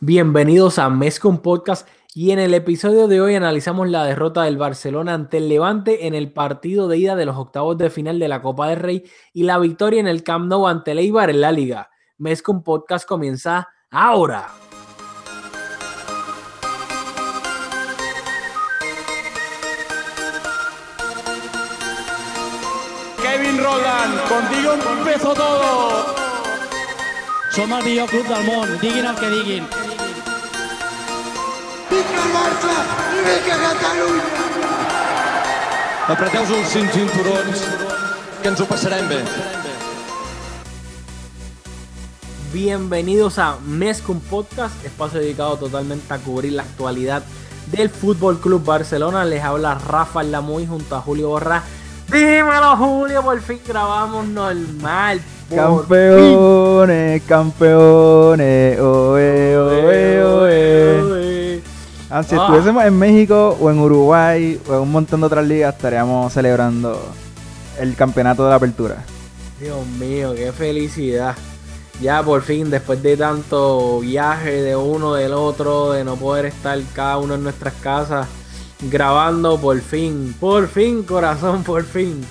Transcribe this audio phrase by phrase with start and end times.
[0.00, 5.14] Bienvenidos a Mescon Podcast y en el episodio de hoy analizamos la derrota del Barcelona
[5.14, 8.42] ante el Levante en el partido de ida de los octavos de final de la
[8.42, 11.50] Copa del Rey y la victoria en el Camp Nou ante el Eibar en la
[11.50, 11.88] Liga.
[12.18, 14.48] Mescon Podcast comienza ahora.
[23.22, 26.26] Kevin Roland, contigo empezó todo.
[27.56, 29.75] Som el millor club del món, diguin el que diguin.
[31.96, 32.72] Barça
[33.16, 34.24] i vinga Catalunya!
[36.12, 37.62] Apreteu-vos els cinc cinturons,
[38.42, 39.22] que ens ho passarem bé.
[42.52, 47.22] Bienvenidos a Mescon Podcast, espacio dedicado totalmente a cubrir la actualidad
[47.72, 49.24] del Fútbol Club Barcelona.
[49.24, 51.62] Les habla Rafa Lamuy junto a Julio Borra.
[52.12, 55.22] Dímelo, Julio, por fin grabamos normal.
[55.48, 60.26] Campeones, campeones, oe, oe, oe.
[61.02, 61.15] fin.
[62.16, 62.38] Ah, si Ah.
[62.38, 66.98] estuviésemos en México o en Uruguay o en un montón de otras ligas, estaríamos celebrando
[67.78, 69.04] el campeonato de la apertura.
[69.60, 71.34] Dios mío, qué felicidad.
[72.00, 76.78] Ya por fin, después de tanto viaje de uno del otro, de no poder estar
[76.94, 78.26] cada uno en nuestras casas
[78.90, 82.24] grabando, por fin, por fin, corazón, por fin.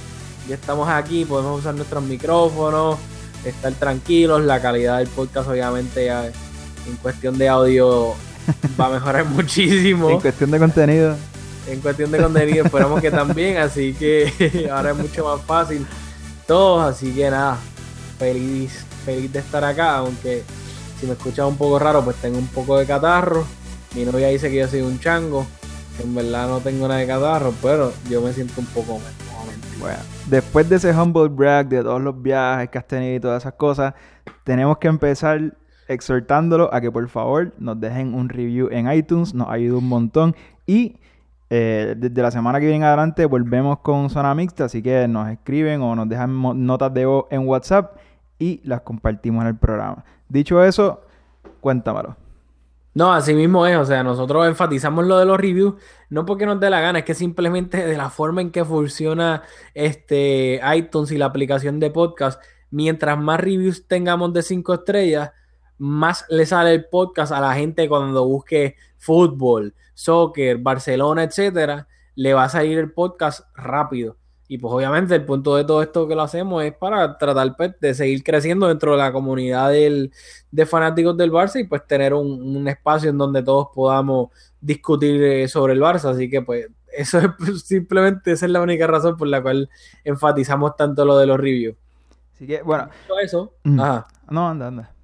[0.49, 2.97] Ya estamos aquí, podemos usar nuestros micrófonos,
[3.43, 4.43] estar tranquilos.
[4.43, 8.13] La calidad del podcast, obviamente, ya en cuestión de audio
[8.79, 10.09] va a mejorar muchísimo.
[10.09, 11.15] En cuestión de contenido,
[11.67, 15.85] en cuestión de contenido esperamos que también así que ahora es mucho más fácil.
[16.47, 17.57] Todos así que nada
[18.19, 20.43] feliz feliz de estar acá aunque
[20.99, 23.45] si me escuchas un poco raro pues tengo un poco de catarro.
[23.95, 25.45] Mi novia dice que yo soy un chango.
[25.97, 29.79] Que en verdad no tengo nada de catarro pero yo me siento un poco mentir.
[29.79, 33.43] bueno, después de ese humble brag de todos los viajes que has tenido y todas
[33.43, 33.93] esas cosas,
[34.43, 35.53] tenemos que empezar
[35.87, 40.35] exhortándolo a que por favor nos dejen un review en iTunes, nos ayuda un montón
[40.65, 40.97] y
[41.49, 45.81] eh, desde la semana que viene adelante volvemos con Zona Mixta, así que nos escriben
[45.81, 47.97] o nos dejan notas de voz en WhatsApp
[48.39, 50.03] y las compartimos en el programa.
[50.27, 51.01] Dicho eso,
[51.61, 52.15] cuéntamelo.
[52.95, 55.75] No, así mismo es, o sea, nosotros enfatizamos lo de los reviews,
[56.09, 59.43] no porque nos dé la gana, es que simplemente de la forma en que funciona
[59.73, 65.31] este iTunes y la aplicación de podcast, mientras más reviews tengamos de 5 estrellas,
[65.77, 72.33] más le sale el podcast a la gente cuando busque fútbol, soccer, Barcelona, etcétera, le
[72.33, 74.17] va a salir el podcast rápido.
[74.47, 77.79] Y pues obviamente el punto de todo esto que lo hacemos es para tratar pues,
[77.79, 80.11] de seguir creciendo dentro de la comunidad del,
[80.51, 84.29] de fanáticos del Barça y pues tener un, un espacio en donde todos podamos
[84.61, 86.11] discutir eh, sobre el Barça.
[86.11, 89.67] Así que pues eso es pues, simplemente esa es la única razón por la cual
[90.03, 91.75] enfatizamos tanto lo de los reviews.
[92.35, 92.89] Así que, bueno,
[93.23, 93.79] eso, Mm.
[93.79, 94.94] ajá, no, anda, anda.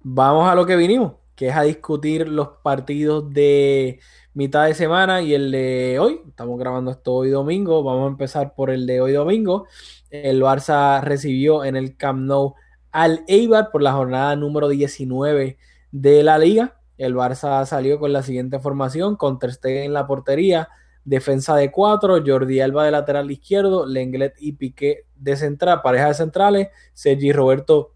[0.00, 4.00] Vamos a lo que vinimos, que es a discutir los partidos de
[4.34, 6.20] mitad de semana y el de hoy.
[6.28, 7.82] Estamos grabando esto hoy domingo.
[7.82, 9.66] Vamos a empezar por el de hoy domingo.
[10.10, 12.54] El Barça recibió en el Camp Nou
[12.92, 15.58] al Eibar por la jornada número 19
[15.90, 16.80] de la liga.
[16.96, 20.68] El Barça salió con la siguiente formación, con Ter Stegen en la portería,
[21.04, 26.14] defensa de cuatro, Jordi Alba de lateral izquierdo, Lenglet y Piqué de central, pareja de
[26.14, 27.94] centrales, Sergi Roberto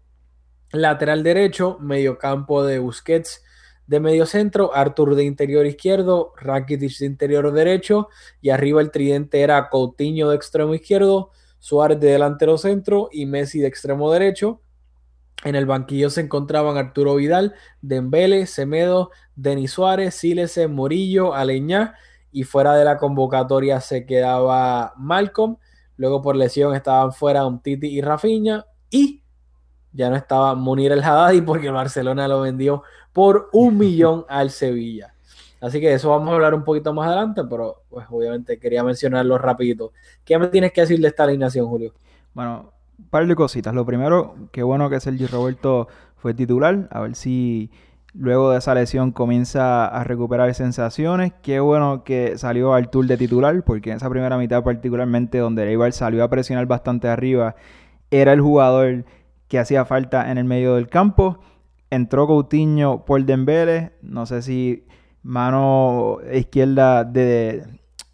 [0.73, 3.43] lateral derecho, mediocampo de Busquets
[3.87, 8.09] de medio centro, Artur de interior izquierdo, Rakitic de interior derecho
[8.41, 13.59] y arriba el tridente era Coutinho de extremo izquierdo, Suárez de delantero centro y Messi
[13.59, 14.61] de extremo derecho.
[15.43, 21.95] En el banquillo se encontraban Arturo Vidal, Dembele, Semedo, Denis Suárez, Silese, Murillo, Aleñá
[22.31, 25.57] y fuera de la convocatoria se quedaba Malcolm.
[25.97, 29.22] Luego por lesión estaban fuera Umtiti y Rafinha y
[29.93, 34.49] ya no estaba Munir el Haddadi porque el Barcelona lo vendió por un millón al
[34.49, 35.13] Sevilla.
[35.61, 38.83] Así que de eso vamos a hablar un poquito más adelante, pero pues obviamente quería
[38.83, 39.93] mencionarlo rapidito.
[40.25, 41.93] ¿Qué me tienes que decir de esta alineación, Julio?
[42.33, 43.73] Bueno, un par de cositas.
[43.73, 45.87] Lo primero, qué bueno que Sergio Roberto
[46.17, 46.89] fue titular.
[46.91, 47.71] A ver si
[48.13, 51.31] luego de esa lesión comienza a recuperar sensaciones.
[51.41, 55.69] Qué bueno que salió al tour de titular, porque en esa primera mitad particularmente donde
[55.69, 57.55] Eibar salió a presionar bastante arriba,
[58.11, 59.05] era el jugador
[59.53, 61.37] que hacía falta en el medio del campo.
[61.91, 63.91] Entró Coutinho por Dembele.
[64.01, 64.87] No sé si
[65.21, 67.63] mano izquierda de,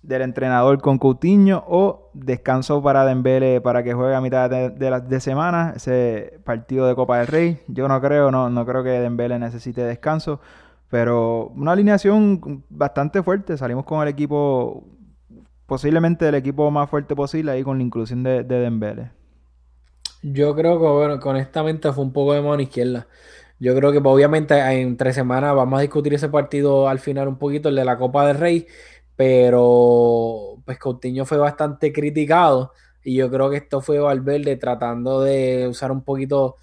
[0.02, 4.90] del entrenador con Coutinho o descanso para Dembele para que juegue a mitad de, de,
[4.90, 7.62] la, semana ese partido de Copa del Rey.
[7.70, 10.42] Yo no creo, no, no creo que Dembele necesite descanso,
[10.90, 13.56] pero una alineación bastante fuerte.
[13.56, 14.84] Salimos con el equipo,
[15.66, 19.19] posiblemente el equipo más fuerte posible ahí con la inclusión de, de.
[20.22, 23.08] Yo creo que, bueno, honestamente fue un poco de mano izquierda.
[23.60, 27.28] Yo creo que pues, obviamente en tres semanas vamos a discutir ese partido al final
[27.28, 28.68] un poquito, el de la Copa del Rey,
[29.16, 32.74] pero pues Coutinho fue bastante criticado
[33.04, 36.58] y yo creo que esto fue Valverde tratando de usar un poquito...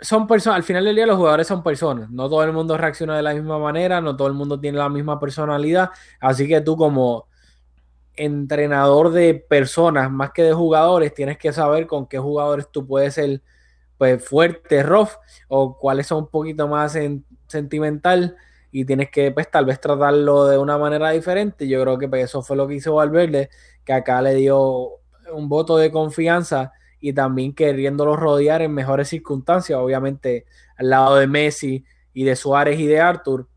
[0.00, 3.16] Son personas, al final del día los jugadores son personas, no todo el mundo reacciona
[3.16, 6.76] de la misma manera, no todo el mundo tiene la misma personalidad, así que tú
[6.76, 7.27] como
[8.18, 13.14] entrenador de personas más que de jugadores, tienes que saber con qué jugadores tú puedes
[13.14, 13.42] ser
[13.96, 15.10] pues fuerte, rough,
[15.48, 18.36] o cuáles son un poquito más en, sentimental
[18.70, 21.66] y tienes que pues tal vez tratarlo de una manera diferente.
[21.66, 23.50] Yo creo que pues, eso fue lo que hizo Valverde,
[23.84, 25.00] que acá le dio
[25.32, 31.26] un voto de confianza y también queriéndolo rodear en mejores circunstancias, obviamente al lado de
[31.26, 33.48] Messi y de Suárez y de Arthur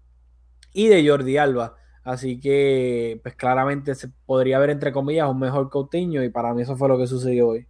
[0.73, 1.75] y de Jordi Alba.
[2.03, 6.63] Así que, pues claramente se podría ver entre comillas un mejor Coutinho y para mí
[6.63, 7.67] eso fue lo que sucedió hoy.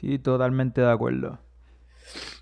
[0.00, 1.38] Sí, totalmente de acuerdo.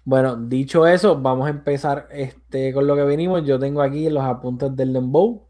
[0.05, 3.44] Bueno, dicho eso, vamos a empezar este, con lo que venimos.
[3.44, 5.47] Yo tengo aquí los apuntes del Dembow,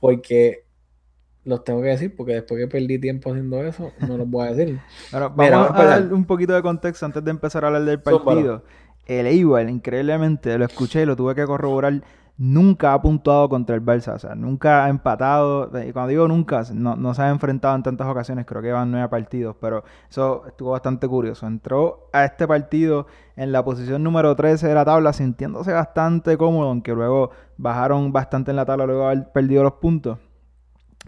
[0.00, 0.64] porque
[1.44, 4.52] los tengo que decir, porque después que perdí tiempo haciendo eso, no los voy a
[4.52, 4.80] decir.
[5.12, 8.64] Ahora, vamos a dar un poquito de contexto antes de empezar a hablar del partido.
[9.06, 12.02] El Eibar, increíblemente, lo escuché y lo tuve que corroborar
[12.38, 16.62] nunca ha puntuado contra el Barça, o sea, nunca ha empatado, y cuando digo nunca,
[16.74, 20.72] no, se ha enfrentado en tantas ocasiones, creo que van nueve partidos, pero eso estuvo
[20.72, 21.46] bastante curioso.
[21.46, 23.06] Entró a este partido
[23.36, 28.50] en la posición número 13 de la tabla, sintiéndose bastante cómodo, aunque luego bajaron bastante
[28.50, 30.18] en la tabla luego haber perdido los puntos.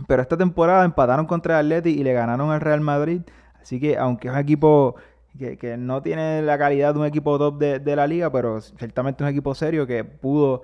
[0.07, 3.23] Pero esta temporada empataron contra el Atleti y le ganaron al Real Madrid,
[3.61, 4.95] así que aunque es un equipo
[5.37, 9.23] que, no tiene la calidad de un equipo top de, de la liga, pero ciertamente
[9.23, 10.63] un equipo serio que pudo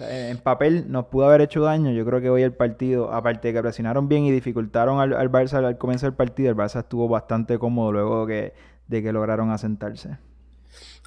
[0.00, 1.90] en papel nos pudo haber hecho daño.
[1.92, 5.30] Yo creo que hoy el partido, aparte de que presionaron bien y dificultaron al, al
[5.30, 8.52] Barça al comienzo del partido, el Barça estuvo bastante cómodo luego de
[8.88, 10.18] que lograron asentarse.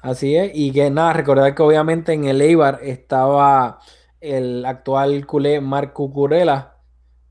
[0.02, 3.80] Así es, y que nada, recordar que obviamente en el Eibar estaba
[4.20, 6.74] el actual culé Marc Cucurella,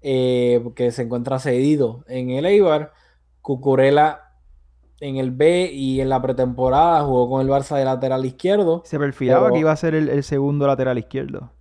[0.02, 2.94] eh, que se encuentra cedido en el Eibar.
[3.42, 4.27] Cucurella
[5.00, 8.82] en el B y en la pretemporada jugó con el Barça de lateral izquierdo.
[8.86, 11.52] Se perfilaba que iba a ser el, segundo lateral izquierdo.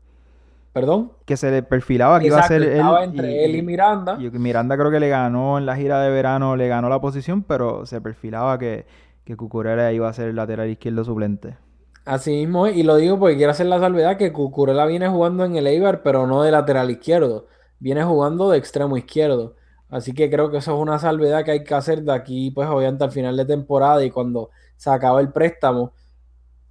[0.72, 1.12] ¿Perdón?
[1.24, 2.82] Que se le perfilaba que iba a ser él.
[3.02, 4.18] entre él y Miranda.
[4.20, 7.42] Y Miranda creo que le ganó en la gira de verano, le ganó la posición,
[7.42, 8.86] pero se perfilaba que,
[9.24, 11.56] que Cucurella iba a ser el lateral izquierdo suplente.
[12.04, 15.56] Así mismo, y lo digo porque quiero hacer la salvedad que Cucurella viene jugando en
[15.56, 17.46] el Eibar, pero no de lateral izquierdo.
[17.78, 19.56] Viene jugando de extremo izquierdo.
[19.88, 22.68] Así que creo que eso es una salvedad que hay que hacer de aquí, pues
[22.68, 25.92] obviamente al final de temporada y cuando se acaba el préstamo,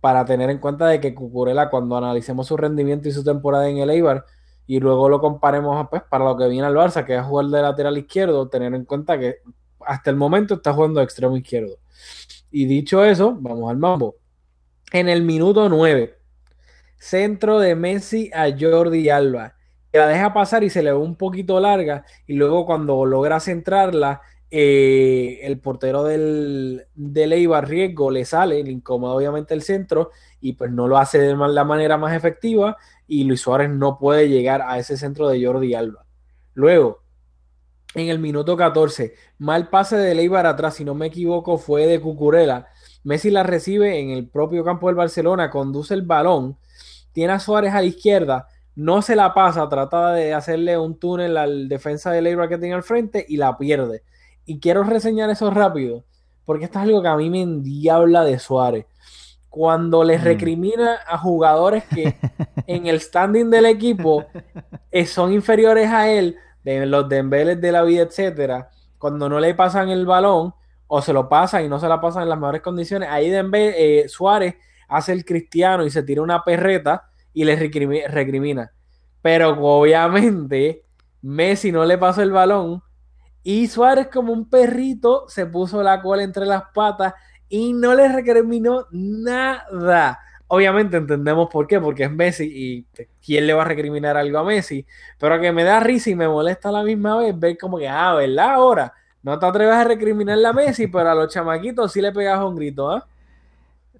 [0.01, 3.77] para tener en cuenta de que Cucurella, cuando analicemos su rendimiento y su temporada en
[3.79, 4.25] el Eibar,
[4.67, 7.62] y luego lo comparemos pues, para lo que viene al Barça, que es jugar de
[7.62, 9.38] lateral izquierdo, tener en cuenta que
[9.79, 11.77] hasta el momento está jugando de extremo izquierdo.
[12.51, 14.15] Y dicho eso, vamos al mambo.
[14.91, 16.17] En el minuto 9,
[16.97, 19.54] centro de Messi a Jordi Alba
[19.97, 24.21] la deja pasar y se le ve un poquito larga y luego cuando logra centrarla,
[24.51, 30.53] eh, el portero del, del Eibar Riesgo le sale, le incomoda obviamente el centro y
[30.53, 32.77] pues no lo hace de la manera más efectiva
[33.07, 36.06] y Luis Suárez no puede llegar a ese centro de Jordi Alba.
[36.53, 37.03] Luego,
[37.95, 42.00] en el minuto 14, mal pase de Eibar atrás, si no me equivoco, fue de
[42.00, 42.68] Cucurella.
[43.03, 46.57] Messi la recibe en el propio campo del Barcelona, conduce el balón,
[47.13, 51.38] tiene a Suárez a la izquierda, no se la pasa, trata de hacerle un túnel
[51.38, 54.03] al defensa de Eibar que tiene al frente y la pierde.
[54.46, 56.03] Y quiero reseñar eso rápido,
[56.46, 58.86] porque esto es algo que a mí me endiabla de Suárez.
[59.50, 60.25] Cuando les mm.
[60.25, 62.17] recrimina a jugadores que
[62.67, 64.25] en el standing del equipo
[64.91, 69.53] eh, son inferiores a él, de los Dembeles de la vida, etcétera, cuando no le
[69.53, 70.53] pasan el balón
[70.88, 74.01] o se lo pasan y no se la pasan en las mejores condiciones, ahí Dembe,
[74.01, 74.55] eh, Suárez
[74.88, 78.72] hace el cristiano y se tira una perreta y le recrimina.
[79.22, 80.84] Pero obviamente
[81.22, 82.82] Messi no le pasó el balón
[83.44, 87.13] y Suárez como un perrito se puso la cola entre las patas
[87.48, 90.20] y no le recriminó nada.
[90.48, 92.86] Obviamente entendemos por qué, porque es Messi y
[93.24, 94.86] quién le va a recriminar algo a Messi,
[95.20, 97.88] pero que me da risa y me molesta a la misma vez ver como que,
[97.88, 98.54] ah, ¿verdad?
[98.54, 102.39] Ahora, no te atreves a recriminarle a Messi, pero a los chamaquitos sí le pegas
[102.44, 103.08] un grito, ¿ah?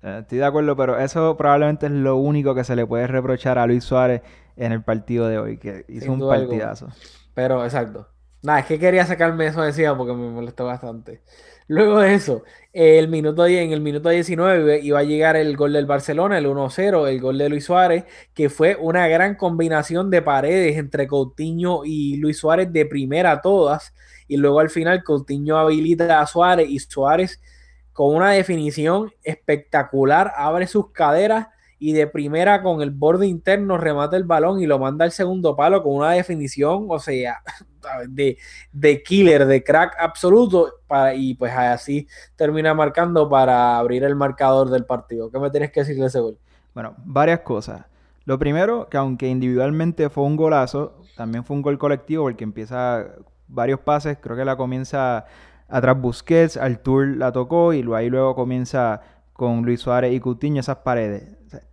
[0.05, 3.65] Estoy de acuerdo, pero eso probablemente es lo único que se le puede reprochar a
[3.65, 4.21] Luis Suárez
[4.55, 6.88] en el partido de hoy, que hizo un partidazo.
[7.33, 8.07] Pero, exacto.
[8.41, 11.21] Nada, es que quería sacarme eso de encima porque me molestó bastante.
[11.67, 12.43] Luego de eso,
[12.74, 17.07] el minuto en el minuto 19 iba a llegar el gol del Barcelona, el 1-0,
[17.09, 22.17] el gol de Luis Suárez, que fue una gran combinación de paredes entre Coutinho y
[22.17, 23.95] Luis Suárez de primera todas.
[24.27, 27.41] Y luego al final Coutinho habilita a Suárez y Suárez
[27.95, 31.47] con una definición espectacular, abre sus caderas
[31.79, 35.55] y de primera con el borde interno remata el balón y lo manda al segundo
[35.55, 37.41] palo con una definición, o sea,
[38.09, 38.37] de,
[38.73, 40.73] de killer, de crack absoluto,
[41.15, 45.31] y pues así termina marcando para abrir el marcador del partido.
[45.31, 46.37] ¿Qué me tienes que decir de ese gol?
[46.73, 47.85] Bueno, varias cosas.
[48.25, 53.05] Lo primero, que aunque individualmente fue un golazo, también fue un gol colectivo porque empieza
[53.47, 55.25] varios pases, creo que la comienza
[55.67, 59.01] atrás Busquets, Artur la tocó y ahí luego comienza
[59.34, 61.24] con Luis Suárez y Coutinho esas paredes.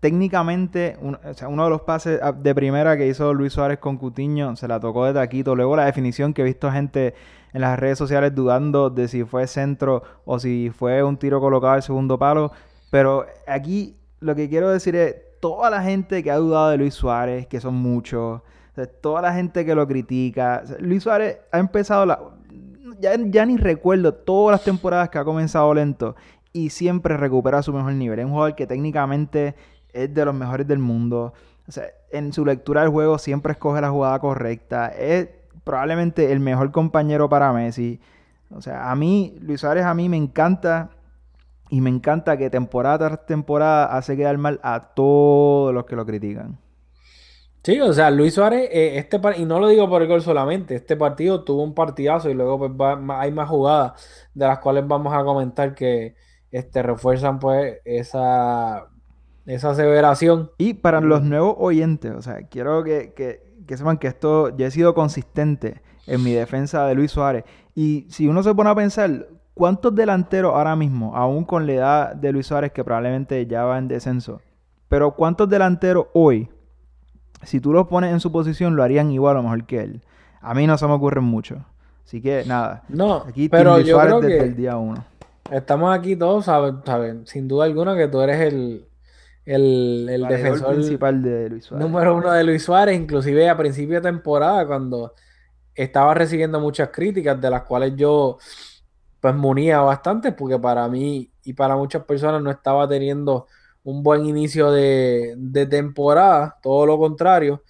[0.00, 4.78] técnicamente, uno de los pases de primera que hizo Luis Suárez con Coutinho se la
[4.80, 5.54] tocó de taquito.
[5.56, 7.14] Luego la definición que he visto gente
[7.52, 11.75] en las redes sociales dudando de si fue centro o si fue un tiro colocado
[11.75, 12.52] al segundo palo.
[12.90, 16.94] Pero aquí lo que quiero decir es, toda la gente que ha dudado de Luis
[16.94, 18.42] Suárez, que son muchos,
[19.00, 22.20] toda la gente que lo critica, Luis Suárez ha empezado la...
[23.02, 26.14] Ya, ni recuerdo todas las temporadas que ha comenzado lento
[26.52, 28.21] y siempre recupera su mejor nivel.
[28.21, 29.56] Es un jugador que técnicamente
[29.92, 31.35] es de los mejores del mundo.
[31.66, 34.87] O sea, en su lectura del juego siempre escoge la jugada correcta.
[34.87, 35.28] Es
[35.64, 38.00] probablemente el mejor compañero para Messi.
[38.50, 40.90] O sea, a mí, Luis Suárez a mí me encanta
[41.71, 46.06] y me encanta que temporada tras temporada hace quedar mal a todos los que lo
[46.06, 46.62] critican.
[47.64, 50.75] Sí, o sea, Luis Suárez, eh, este y no lo digo por el gol solamente,
[50.75, 53.92] este partido tuvo un partidazo y luego pues hay más jugadas
[54.35, 56.16] de las cuales vamos a comentar que,
[56.52, 58.88] este, refuerzan pues esa,
[59.47, 60.50] esa aseveración.
[60.59, 64.71] Y para los nuevos oyentes, o sea, quiero que, que, sepan que esto, ya he
[64.71, 67.45] sido consistente en mi defensa de Luis Suárez.
[67.75, 72.14] Y si uno se pone a pensar, ¿cuántos delanteros ahora mismo, aún con la edad
[72.14, 74.40] de Luis Suárez, que probablemente ya va en descenso,
[74.88, 76.50] pero cuántos delanteros hoy,
[77.42, 80.02] si tú los pones en su posición, lo harían igual o mejor que él?
[80.40, 81.64] A mí no se me ocurren mucho.
[82.04, 82.82] Así que nada.
[82.88, 85.04] No, aquí pero Suárez desde el día uno.
[85.50, 88.87] Estamos aquí todos, saben, sin duda alguna que tú eres el,
[89.44, 91.87] el, defensor principal de Luis Suárez.
[91.87, 95.14] Número uno de Luis Suárez, inclusive a principio de temporada, cuando
[95.75, 98.38] estaba recibiendo muchas críticas, de las cuales yo
[99.20, 103.46] pues munía bastante, porque para mí y para muchas personas no estaba teniendo
[103.84, 107.62] un buen inicio de, temporada, todo lo contrario.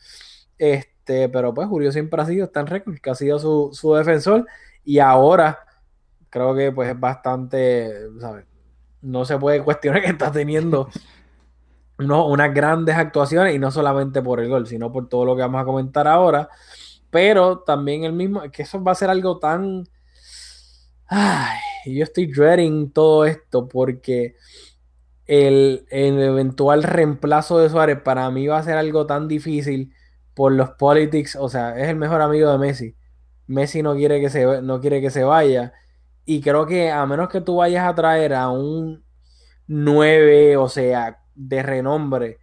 [0.59, 3.95] Este, pero pues Julio siempre ha sido, está en récord, que ha sido su, su
[3.95, 4.47] defensor,
[4.85, 5.59] y ahora
[6.31, 8.47] creo que pues es bastante, ¿sabes?
[9.02, 10.88] No se puede cuestionar que está teniendo
[11.99, 15.42] no, unas grandes actuaciones y no solamente por el gol, sino por todo lo que
[15.42, 16.49] vamos a comentar ahora.
[17.11, 19.87] Pero también el mismo, que eso va a ser algo tan...
[21.07, 24.37] Ay, yo estoy dreading todo esto porque
[25.26, 29.95] el, el, eventual reemplazo de Suárez para mí va a ser algo tan difícil
[30.35, 31.37] por los politics.
[31.37, 32.97] O sea, es el mejor amigo de Messi.
[33.47, 35.73] Messi no quiere que se, no quiere que se vaya.
[36.25, 39.05] Y creo que a menos que tú vayas a traer a un
[39.67, 42.38] 9, o sea, de renombre,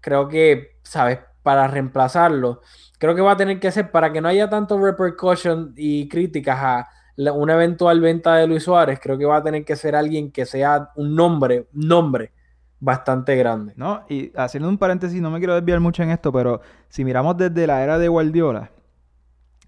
[0.00, 1.20] creo que, ¿sabes?
[1.42, 2.60] Para reemplazarlo,
[2.98, 6.58] creo que va a tener que ser para que no haya tanto repercussion y críticas
[6.60, 10.30] a una eventual venta de Luis Suárez, creo que va a tener que ser alguien
[10.30, 12.32] que sea un nombre, nombre
[12.78, 13.72] bastante grande.
[13.76, 17.36] No, y haciendo un paréntesis, no me quiero desviar mucho en esto, pero si miramos
[17.36, 18.70] desde la era de Guardiola,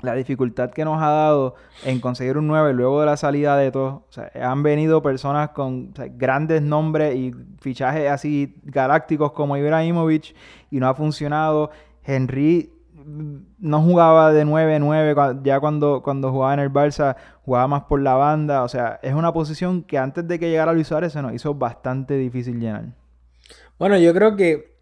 [0.02, 3.72] la dificultad que nos ha dado en conseguir un 9 luego de la salida de
[3.72, 4.02] todos.
[4.40, 10.36] Han venido personas con grandes nombres y fichajes así galácticos como Ibrahimovic
[10.70, 11.70] y no ha funcionado.
[12.04, 12.72] Henry
[13.58, 18.14] no jugaba de 9-9 ya cuando, cuando jugaba en el Barça, jugaba más por la
[18.14, 18.62] banda.
[18.62, 21.54] O sea, es una posición que antes de que llegara Luis Suárez se nos hizo
[21.54, 22.86] bastante difícil llenar.
[23.78, 24.78] Bueno, yo creo que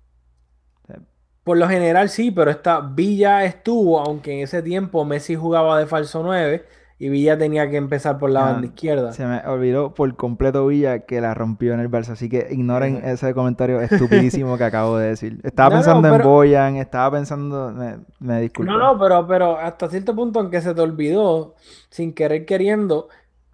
[1.46, 5.86] por lo general sí, pero esta Villa estuvo, aunque en ese tiempo Messi jugaba de
[5.86, 6.64] falso 9
[6.98, 9.12] y Villa tenía que empezar por la ah, banda izquierda.
[9.12, 13.02] Se me olvidó por completo Villa que la rompió en el Barça, así que ignoren
[13.04, 15.40] ese comentario estupidísimo que acabo de decir.
[15.44, 18.72] Estaba pensando en Boyan, estaba pensando, me, me disculpo.
[18.72, 21.54] No, no, pero, pero hasta cierto punto, aunque se te olvidó,
[21.90, 23.08] sin querer queriendo,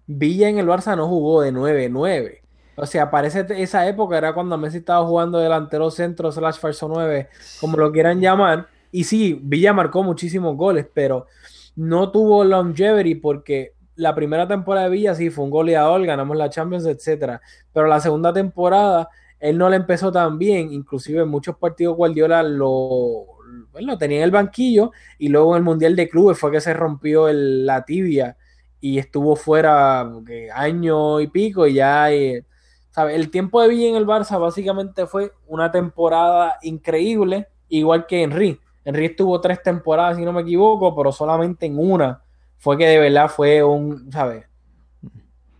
[0.07, 2.39] Villa en el Barça no jugó de 9-9.
[2.75, 7.29] O sea, parece esa época era cuando Messi estaba jugando delantero centro slash falso 9,
[7.59, 8.67] como lo quieran llamar.
[8.91, 11.27] Y sí, Villa marcó muchísimos goles, pero
[11.75, 16.49] no tuvo longevity porque la primera temporada de Villa sí fue un goleador, ganamos la
[16.49, 17.41] Champions, etcétera.
[17.71, 19.09] Pero la segunda temporada
[19.43, 23.25] él no le empezó tan bien, inclusive en muchos partidos Guardiola lo,
[23.73, 26.73] bueno, tenía en el banquillo y luego en el Mundial de Clubes fue que se
[26.73, 28.37] rompió la tibia
[28.79, 30.09] y estuvo fuera
[30.55, 32.45] año y pico y ya eh,
[33.11, 38.61] el tiempo de Villa en el Barça básicamente fue una temporada increíble, igual que Henry.
[38.85, 42.21] Henry estuvo tres temporadas, si no me equivoco, pero solamente en una
[42.57, 44.45] fue que de verdad fue un, ¿sabes?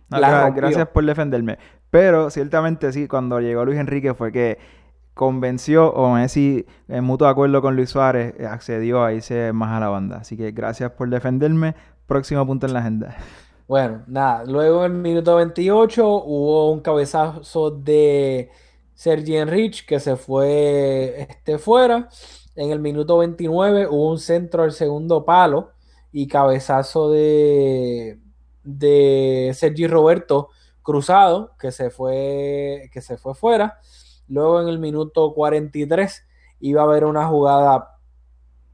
[0.08, 1.58] gracias por defenderme.
[1.90, 4.58] Pero ciertamente sí, cuando llegó Luis Enrique fue que
[5.14, 9.80] convenció o Messi en mutuo acuerdo con Luis Suárez eh, accedió a irse más a
[9.80, 10.16] la banda.
[10.16, 11.74] Así que gracias por defenderme.
[12.06, 13.16] Próximo punto en la agenda.
[13.66, 18.50] Bueno, nada, luego en el minuto 28 hubo un cabezazo de
[18.94, 22.08] Sergi Enrich que se fue este, fuera.
[22.56, 25.72] En el minuto 29 hubo un centro al segundo palo
[26.12, 28.20] y cabezazo de,
[28.62, 30.50] de Sergi Roberto
[30.82, 33.78] cruzado que se fue que se fue fuera.
[34.28, 36.26] Luego en el minuto 43
[36.60, 37.98] iba a haber una jugada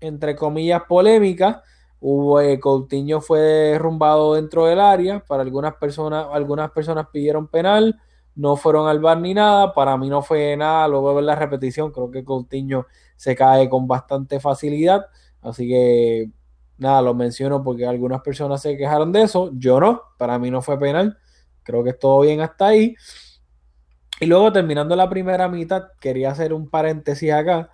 [0.01, 1.63] entre comillas polémica
[2.01, 5.21] Hubo, eh, Coutinho fue derrumbado dentro del área.
[5.21, 8.01] Para algunas personas, algunas personas pidieron penal,
[8.35, 9.73] no fueron al bar ni nada.
[9.73, 10.89] Para mí no fue nada.
[10.89, 15.07] Luego de ver la repetición, creo que Coutinho se cae con bastante facilidad.
[15.43, 16.31] Así que
[16.79, 19.51] nada, lo menciono porque algunas personas se quejaron de eso.
[19.55, 21.19] Yo no, para mí no fue penal.
[21.63, 22.95] Creo que todo bien hasta ahí.
[24.21, 27.71] Y luego terminando la primera mitad, quería hacer un paréntesis acá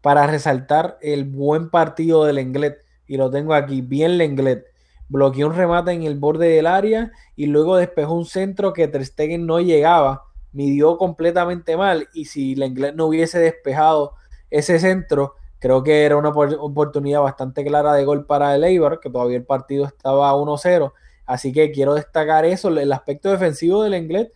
[0.00, 4.64] para resaltar el buen partido del Englet y lo tengo aquí, bien Lenglet.
[5.08, 9.38] Bloqueó un remate en el borde del área y luego despejó un centro que Ter
[9.38, 14.14] no llegaba, midió completamente mal y si Lenglet no hubiese despejado
[14.50, 19.36] ese centro, creo que era una oportunidad bastante clara de gol para el que todavía
[19.36, 20.92] el partido estaba 1-0.
[21.26, 24.32] Así que quiero destacar eso, el aspecto defensivo del Lenglet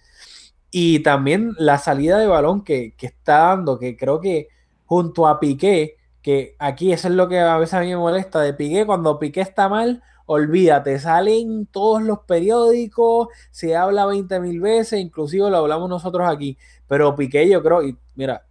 [0.71, 4.49] y también la salida de balón que, que está dando, que creo que
[4.87, 8.41] junto a Piqué que aquí eso es lo que a veces a mí me molesta
[8.41, 14.61] de Piqué, cuando Piqué está mal, olvídate, salen todos los periódicos, se habla 20 mil
[14.61, 16.57] veces, inclusive lo hablamos nosotros aquí,
[16.87, 18.47] pero Piqué yo creo, y mira,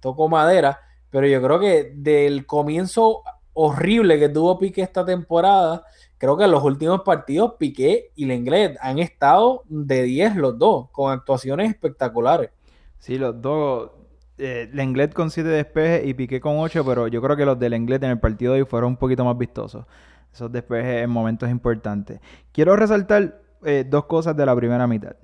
[0.00, 3.22] toco madera, pero yo creo que del comienzo
[3.52, 5.84] horrible que tuvo Piqué esta temporada,
[6.18, 10.90] creo que en los últimos partidos Piqué y Lenglet han estado de 10 los dos,
[10.90, 12.50] con actuaciones espectaculares.
[12.98, 13.92] Sí, los dos
[14.38, 17.70] eh, Lenglet con 7 despejes y Piqué con 8, pero yo creo que los de
[17.70, 19.86] Lenglet en el partido de hoy fueron un poquito más vistosos.
[20.36, 22.20] Esos despejes en momentos importantes.
[22.52, 25.16] Quiero resaltar eh, dos cosas de la primera mitad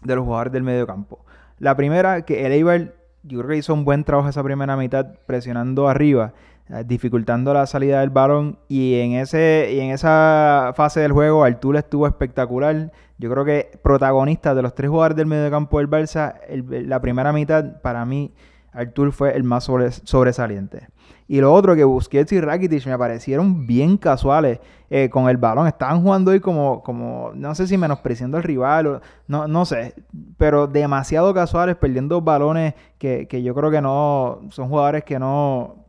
[0.00, 1.26] de los jugadores del medio campo.
[1.58, 5.06] La primera, que el Eibar, yo creo que hizo un buen trabajo esa primera mitad
[5.26, 6.34] presionando arriba,
[6.68, 8.60] eh, dificultando la salida del balón.
[8.68, 12.92] Y en, ese, y en esa fase del juego, Artur estuvo espectacular.
[13.18, 17.32] Yo creo que protagonista de los tres jugadores del medio campo del Barça, la primera
[17.32, 18.32] mitad, para mí,
[18.70, 20.91] Artur fue el más sobresaliente.
[21.32, 25.66] Y lo otro, que Busquets y Rakitic me parecieron bien casuales eh, con el balón.
[25.66, 29.94] Estaban jugando hoy como, como, no sé si menospreciando al rival, no, no sé,
[30.36, 35.86] pero demasiado casuales, perdiendo balones que, que yo creo que no, son jugadores que no,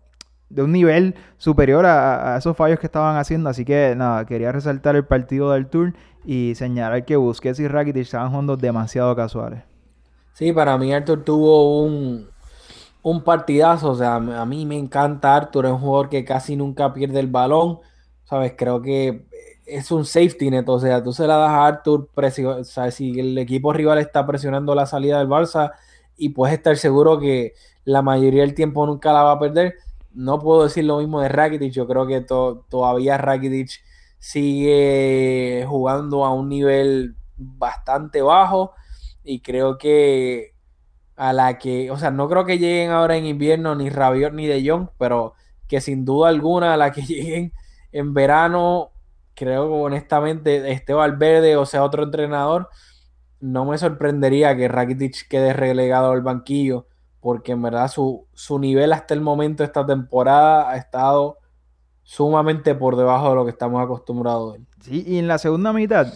[0.47, 3.49] de un nivel superior a, esos fallos que estaban haciendo.
[3.49, 5.91] Así que nada, quería resaltar el partido del Tour
[6.23, 9.63] y señalar que Busquets y Rakitic estaban jugando demasiado casuales.
[10.32, 12.29] Sí, para mí Arthur tuvo un,
[13.04, 13.92] un partidazo.
[13.92, 17.28] O sea, a mí me encanta Arthur, es un jugador que casi nunca pierde el
[17.28, 17.80] balón.
[18.24, 18.54] ¿Sabes?
[18.58, 19.28] Creo que
[19.66, 20.68] es un safety net.
[20.70, 24.26] O sea, tú se la das a Arthur, o sea, si el equipo rival está
[24.26, 25.72] presionando la salida del Barça
[26.18, 27.54] y puedes estar seguro que
[27.86, 29.76] la mayoría del tiempo nunca la va a perder
[30.13, 31.74] no puedo decir lo mismo de Rakitic.
[31.74, 33.84] Yo creo que todavía Rakitic
[34.20, 38.74] sigue jugando a un nivel bastante bajo
[39.24, 40.53] y creo que
[41.15, 44.47] a la que, o sea, no creo que lleguen ahora en invierno ni Rabiot ni
[44.47, 45.34] De Jong, pero
[45.67, 47.54] que sin duda alguna a la que lleguen
[47.91, 48.91] en verano,
[49.36, 52.69] creo que honestamente este Valverde o sea otro entrenador,
[53.39, 56.88] no me sorprendería que Rakitic quede relegado al banquillo
[57.23, 58.28] porque en verdad su,
[58.60, 61.38] nivel hasta el momento de esta temporada ha estado
[62.04, 64.58] sumamente por debajo de lo que estamos acostumbrados.
[64.82, 66.08] Sí, y en la segunda mitad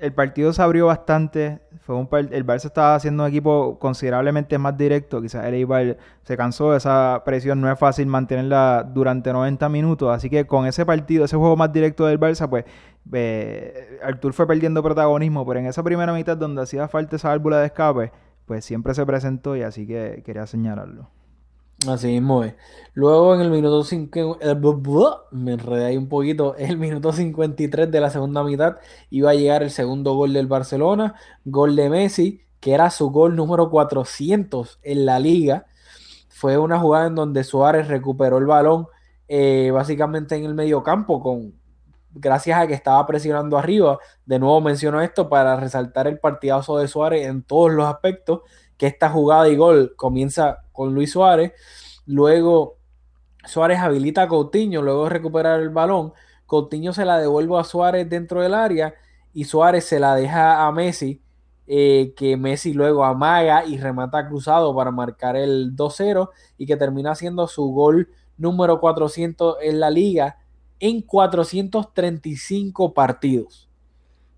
[0.00, 1.60] el partido se abrió bastante.
[1.80, 5.22] Fue un el Barça estaba haciendo un equipo considerablemente más directo.
[5.22, 7.60] Quizás el Eibar se cansó esa presión.
[7.60, 10.14] No es fácil mantenerla durante 90 minutos.
[10.14, 12.64] Así que con ese partido, ese juego más directo del Barça, pues
[13.12, 15.46] eh, Artur fue perdiendo protagonismo.
[15.46, 18.12] Pero en esa primera mitad donde hacía falta esa válvula de escape,
[18.46, 21.10] pues siempre se presentó y así que quería señalarlo.
[21.86, 22.54] Así mismo es.
[22.94, 24.56] Luego en el minuto 5, eh,
[25.30, 28.76] me enredé ahí un poquito, el minuto 53 de la segunda mitad
[29.10, 31.14] iba a llegar el segundo gol del Barcelona,
[31.44, 35.66] gol de Messi, que era su gol número 400 en la liga.
[36.28, 38.88] Fue una jugada en donde Suárez recuperó el balón
[39.28, 41.54] eh, básicamente en el medio campo con,
[42.12, 43.98] gracias a que estaba presionando arriba.
[44.26, 48.40] De nuevo menciono esto para resaltar el partidazo de Suárez en todos los aspectos,
[48.76, 51.54] que esta jugada y gol comienza con Luis Suárez,
[52.06, 52.76] luego
[53.44, 56.12] Suárez habilita a Coutinho, luego de recuperar el balón,
[56.46, 58.94] Coutinho se la devuelve a Suárez dentro del área
[59.34, 61.20] y Suárez se la deja a Messi
[61.66, 67.16] eh, que Messi luego amaga y remata cruzado para marcar el 2-0 y que termina
[67.16, 70.38] siendo su gol número 400 en la liga
[70.78, 73.68] en 435 partidos.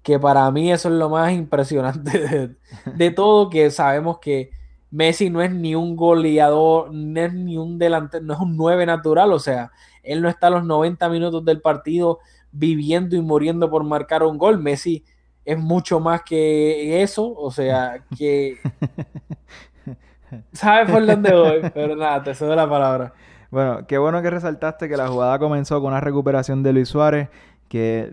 [0.03, 2.57] Que para mí eso es lo más impresionante de,
[2.97, 4.53] de todo, que sabemos que
[4.91, 8.87] Messi no es ni un goleador, no es ni un delantero, no es un 9
[8.87, 9.71] natural, o sea,
[10.03, 12.19] él no está a los 90 minutos del partido
[12.53, 14.59] viviendo y muriendo por marcar un gol.
[14.59, 15.05] Messi
[15.45, 18.59] es mucho más que eso, o sea, que...
[20.53, 21.71] ¿Sabes por dónde voy?
[21.75, 23.13] Pero nada, te cedo la palabra.
[23.51, 27.31] Bueno, qué bueno que resaltaste que la jugada comenzó con una recuperación de Luis Suárez,
[27.71, 28.11] que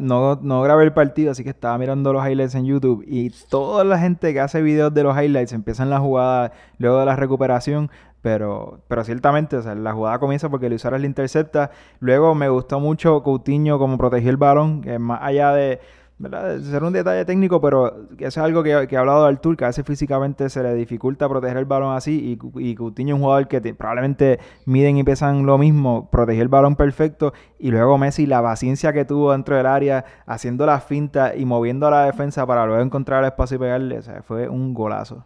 [0.00, 3.84] no, no grabé el partido, así que estaba mirando los highlights en YouTube y toda
[3.84, 7.88] la gente que hace videos de los highlights empiezan la jugada luego de la recuperación,
[8.20, 11.70] pero, pero ciertamente, o sea, la jugada comienza porque Luis Suárez le intercepta.
[12.00, 15.78] Luego me gustó mucho Coutinho como protegió el balón, que más allá de
[16.18, 16.58] ¿verdad?
[16.60, 19.66] Ser un detalle técnico, pero eso es algo que, que ha hablado Artur, que a
[19.66, 23.48] veces físicamente se le dificulta proteger el balón así y, y Coutinho es un jugador
[23.48, 28.42] que probablemente miden y pesan lo mismo, protegió el balón perfecto y luego Messi la
[28.42, 32.64] paciencia que tuvo dentro del área, haciendo la finta y moviendo a la defensa para
[32.64, 35.24] luego encontrar el espacio y pegarle, o sea, fue un golazo.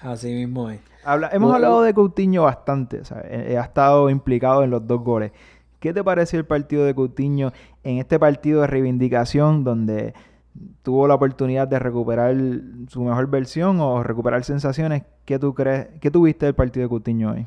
[0.00, 0.80] Así mismo es.
[1.32, 5.32] hemos hablado de Coutinho bastante, o sea, ha estado implicado en los dos goles.
[5.82, 10.14] ¿Qué te pareció el partido de Coutinho en este partido de reivindicación donde
[10.84, 12.36] tuvo la oportunidad de recuperar
[12.86, 15.02] su mejor versión o recuperar sensaciones?
[15.24, 15.88] ¿Qué tú crees?
[16.00, 17.46] ¿Qué tuviste del partido de Coutinho hoy?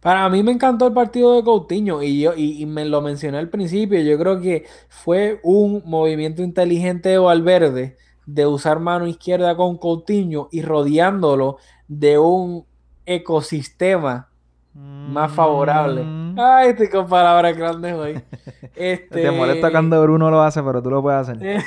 [0.00, 3.50] Para mí me encantó el partido de Coutinho y yo y, me lo mencioné al
[3.50, 4.00] principio.
[4.00, 10.48] Yo creo que fue un movimiento inteligente de Valverde de usar mano izquierda con Coutinho
[10.50, 11.58] y rodeándolo
[11.88, 12.64] de un
[13.04, 14.30] ecosistema
[14.76, 16.02] más favorable.
[16.02, 16.38] Mm.
[16.38, 18.20] Ay, estoy con palabras grandes hoy.
[18.74, 19.22] Este...
[19.22, 21.38] Te molesta cuando Bruno lo hace, pero tú lo puedes hacer.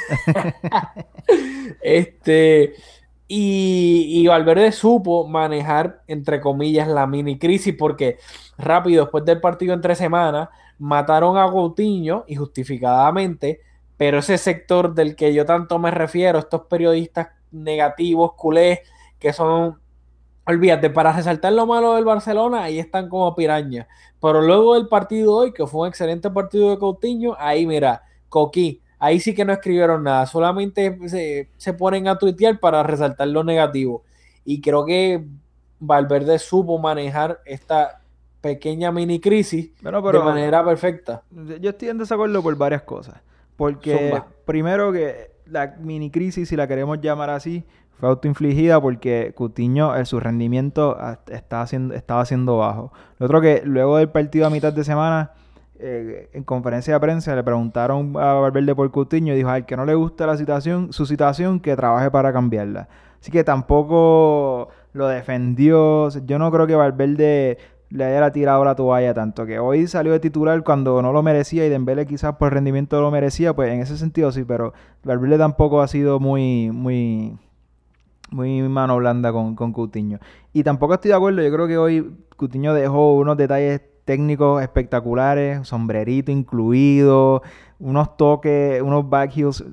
[1.81, 2.75] este.
[3.27, 8.17] Y, y, Valverde supo manejar, entre comillas, la mini crisis, porque
[8.59, 13.61] rápido, después del partido entre semanas, mataron a Coutinho, y justificadamente,
[13.97, 18.81] pero ese sector del que yo tanto me refiero, estos periodistas negativos, culés,
[19.19, 19.78] que son
[20.49, 23.87] olvídate, para resaltar lo malo del Barcelona, ahí están como pirañas.
[24.19, 28.81] Pero luego del partido hoy, que fue un excelente partido de Coutinho, ahí mira, Coquí,
[28.97, 34.03] ahí sí que no escribieron nada, solamente se, ponen a tuitear para resaltar lo negativo.
[34.43, 35.23] Y creo que
[35.79, 38.01] Valverde supo manejar esta
[38.41, 41.23] pequeña mini crisis de manera perfecta.
[41.61, 43.21] Yo estoy en desacuerdo por varias cosas.
[43.55, 47.65] Porque primero que la mini crisis, si la queremos llamar así,
[47.99, 52.93] fue autoinfligida porque Cutiño, en su rendimiento estaba siendo, estaba siendo bajo.
[53.17, 55.31] Lo otro que luego del partido a mitad de semana,
[55.79, 59.75] eh, en conferencia de prensa le preguntaron a Valverde por Cutiño y dijo, al que
[59.75, 62.87] no le gusta la situación, su situación, que trabaje para cambiarla.
[63.19, 66.09] Así que tampoco lo defendió.
[66.25, 67.57] Yo no creo que Valverde
[67.89, 71.65] le haya tirado la toalla tanto que hoy salió de titular cuando no lo merecía
[71.65, 75.81] y Dembele quizás por rendimiento lo merecía, pues en ese sentido sí, pero Valverde tampoco
[75.81, 77.35] ha sido muy muy
[78.31, 79.91] muy mano blanda con, con.
[80.53, 85.67] Y tampoco estoy de acuerdo, yo creo que hoy Coutinho dejó unos detalles técnicos espectaculares,
[85.67, 87.43] sombrerito incluido,
[87.79, 89.63] unos toques, unos back heels.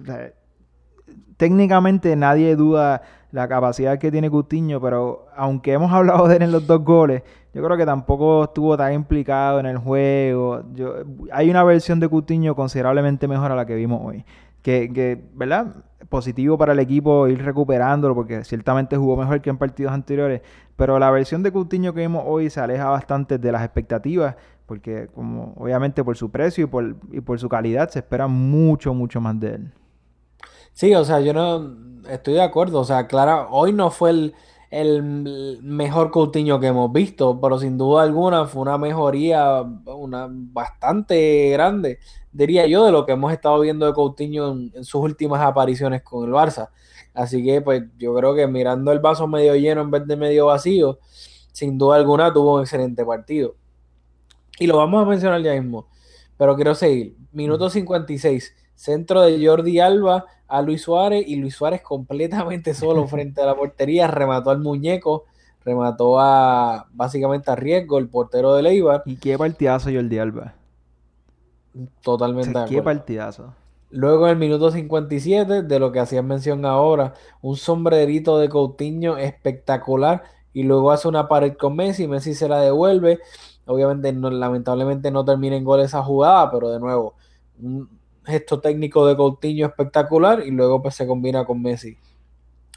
[1.36, 6.52] técnicamente nadie duda la capacidad que tiene Coutinho, pero aunque hemos hablado de él en
[6.52, 7.22] los dos goles,
[7.54, 10.62] yo creo que tampoco estuvo tan implicado en el juego.
[10.74, 10.96] Yo,
[11.32, 14.24] hay una versión de Coutinho considerablemente mejor a la que vimos hoy.
[14.66, 15.76] Que, que, ¿verdad?
[16.08, 20.42] positivo para el equipo ir recuperándolo porque ciertamente jugó mejor que en partidos anteriores,
[20.74, 24.34] pero la versión de Coutinho que vimos hoy se aleja bastante de las expectativas
[24.66, 28.92] porque como obviamente por su precio y por, y por su calidad se espera mucho,
[28.92, 29.72] mucho más de él.
[30.72, 34.34] Sí, o sea, yo no estoy de acuerdo, o sea, claro, hoy no fue el,
[34.70, 41.50] el mejor Coutinho que hemos visto, pero sin duda alguna fue una mejoría una, bastante
[41.50, 41.98] grande,
[42.36, 46.24] diría yo, de lo que hemos estado viendo de Coutinho en, sus últimas apariciones con
[46.24, 46.68] el Barça.
[47.14, 50.46] Así que pues yo creo que mirando el vaso medio lleno en vez de medio
[50.46, 50.98] vacío,
[51.52, 53.54] sin duda alguna tuvo un excelente partido.
[54.58, 55.88] Y lo vamos a mencionar ya mismo,
[56.36, 57.16] pero quiero seguir.
[57.32, 63.40] Minuto 56, centro de Jordi Alba a Luis Suárez y Luis Suárez completamente solo frente
[63.40, 65.24] a la portería, remató al muñeco,
[65.64, 69.02] remató a básicamente a riesgo el portero de Leibar.
[69.06, 70.54] ¿Y qué partidazo Jordi Alba?
[72.02, 72.58] Totalmente.
[72.68, 73.54] qué partidazo.
[73.90, 79.16] Luego en el minuto 57, de lo que hacías mención ahora, un sombrerito de Coutinho
[79.16, 83.20] espectacular y luego hace una pared con Messi, Messi se la devuelve.
[83.66, 87.14] Obviamente, no, lamentablemente no termina en gol esa jugada, pero de nuevo,
[87.60, 87.88] un
[88.24, 91.96] gesto técnico de Coutinho espectacular y luego pues se combina con Messi.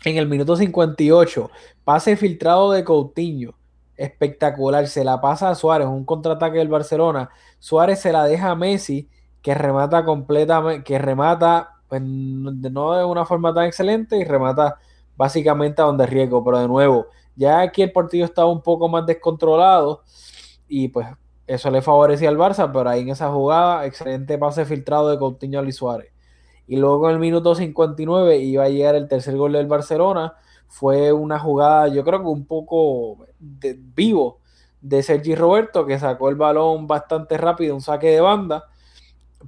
[0.05, 1.49] En el minuto 58,
[1.83, 3.55] pase filtrado de Coutinho.
[3.97, 4.87] Espectacular.
[4.87, 7.29] Se la pasa a Suárez, un contraataque del Barcelona.
[7.59, 9.09] Suárez se la deja a Messi,
[9.41, 14.77] que remata completamente, que remata pues, no de una forma tan excelente y remata
[15.15, 16.43] básicamente a donde riesgo.
[16.43, 20.03] Pero de nuevo, ya aquí el partido estaba un poco más descontrolado
[20.67, 21.07] y pues
[21.47, 25.59] eso le favorecía al Barça, pero ahí en esa jugada, excelente pase filtrado de Coutinho
[25.59, 26.11] a Suárez.
[26.67, 30.35] Y luego en el minuto 59 iba a llegar el tercer gol del Barcelona.
[30.67, 34.38] Fue una jugada, yo creo que un poco de, vivo
[34.81, 38.65] de Sergi Roberto, que sacó el balón bastante rápido, un saque de banda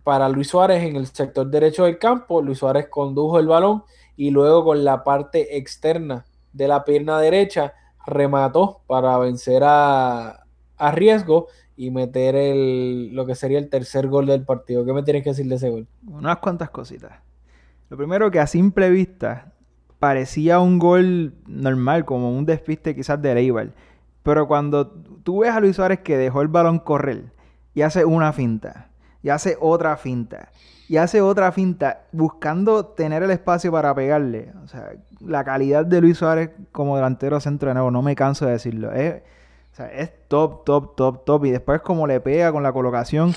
[0.04, 2.42] para Luis Suárez en el sector derecho del campo.
[2.42, 3.84] Luis Suárez condujo el balón
[4.16, 7.74] y luego con la parte externa de la pierna derecha
[8.06, 10.46] remató para vencer a,
[10.78, 14.86] a riesgo y meter el, lo que sería el tercer gol del partido.
[14.86, 15.88] ¿Qué me tienes que decir de ese gol?
[16.08, 17.14] Unas cuantas cositas.
[17.90, 19.54] Lo primero que a simple vista
[20.00, 23.72] parecía un gol normal, como un despiste quizás de Eibar.
[24.24, 27.26] Pero cuando tú ves a Luis Suárez que dejó el balón correr
[27.74, 28.90] y hace una finta,
[29.24, 30.50] y hace otra finta,
[30.92, 34.52] y hace otra finta, buscando tener el espacio para pegarle.
[34.62, 34.92] O sea,
[35.26, 38.92] la calidad de Luis Suárez como delantero centro de nuevo, no me canso de decirlo.
[38.92, 39.22] Es,
[39.72, 41.46] o sea, es top, top, top, top.
[41.46, 43.34] Y después como le pega con la colocación.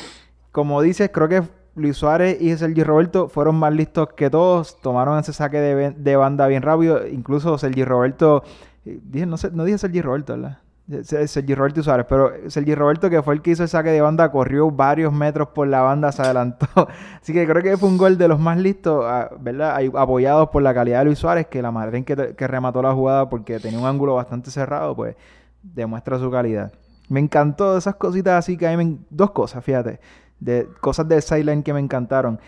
[0.50, 1.44] Como dices, creo que
[1.76, 4.80] Luis Suárez y Sergi Roberto fueron más listos que todos.
[4.80, 7.06] Tomaron ese saque de, banda bien rápido.
[7.06, 8.42] Incluso Sergi Roberto...
[8.84, 10.58] Eh, dije, no, sé, no dije Sergi Roberto, ¿verdad?
[11.02, 14.30] Sergi Roberto Suárez, pero Sergi Roberto, que fue el que hizo el saque de banda,
[14.30, 16.66] corrió varios metros por la banda, se adelantó.
[17.22, 19.78] Así que creo que fue un gol de los más listos, ah, ¿verdad?
[19.94, 22.92] Apoyados por la calidad de Luis Suárez, que la madre en que, que remató la
[22.92, 25.16] jugada porque tenía un ángulo bastante cerrado, pues
[25.62, 26.70] demuestra su calidad.
[27.08, 28.98] Me encantó esas cositas así que a mí me...
[29.08, 30.00] Dos cosas, fíjate.
[30.38, 32.40] De cosas de sideline que me encantaron.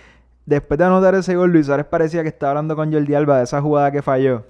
[0.44, 3.44] Después de anotar ese gol, Luis Suárez parecía que estaba hablando con Jordi Alba de
[3.44, 4.44] esa jugada que falló.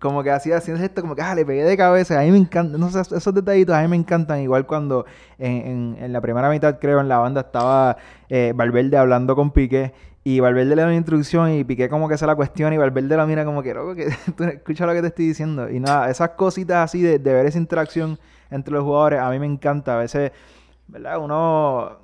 [0.00, 2.18] Como que hacía haciendo esto, como que ah, le pegué de cabeza.
[2.18, 4.40] A mí me encantan, no sé, esos detallitos a mí me encantan.
[4.40, 5.06] Igual cuando
[5.38, 7.96] en, en, la primera mitad, creo, en la banda estaba
[8.28, 9.92] eh, Valverde hablando con Piqué
[10.26, 13.14] y Valverde le da una introducción y Piqué como que se la cuestiona y Valverde
[13.14, 15.68] la mira como que, loco, que tú escucha lo que te estoy diciendo.
[15.68, 18.18] Y nada, esas cositas así de, ver esa interacción
[18.50, 19.96] entre los jugadores, a mí me encanta.
[19.96, 20.32] A veces,
[20.88, 21.18] ¿verdad?
[21.18, 22.03] Uno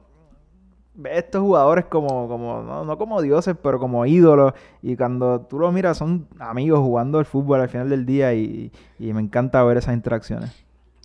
[1.05, 4.53] estos jugadores como, como no, como dioses, pero como ídolos.
[4.83, 8.72] Y cuando tú los miras, son amigos jugando el fútbol al final del día y,
[8.98, 10.53] y me encanta ver esas interacciones.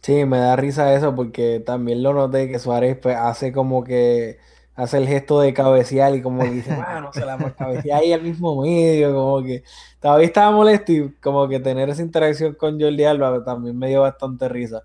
[0.01, 4.37] Sí, me da risa eso porque también lo noté que Suárez pues, hace como que
[4.75, 8.61] hace el gesto de cabecear y como dice, bueno, se la cabecea ahí al mismo
[8.61, 9.63] medio, como que
[9.99, 14.01] todavía estaba molesto y como que tener esa interacción con Jordi Alba también me dio
[14.01, 14.83] bastante risa.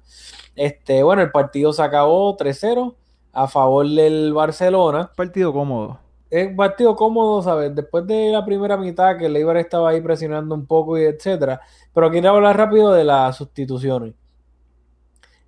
[0.57, 2.95] Este, bueno, el partido se acabó 3-0
[3.33, 5.11] a favor del Barcelona.
[5.17, 5.99] Partido cómodo.
[6.31, 7.75] Es partido cómodo, ¿sabes?
[7.75, 11.61] Después de la primera mitad que el Eibar estaba ahí presionando un poco y etcétera.
[11.93, 14.15] Pero quiero hablar rápido de las sustituciones.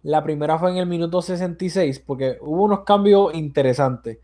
[0.02, 4.18] La primera fue en el minuto 66 porque hubo unos cambios interesantes.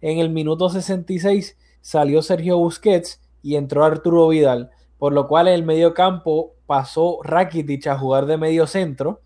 [0.00, 5.54] En el minuto 66 salió Sergio Busquets y entró Arturo Vidal, por lo cual en
[5.54, 9.22] el medio campo pasó Rakitic a jugar de medio centro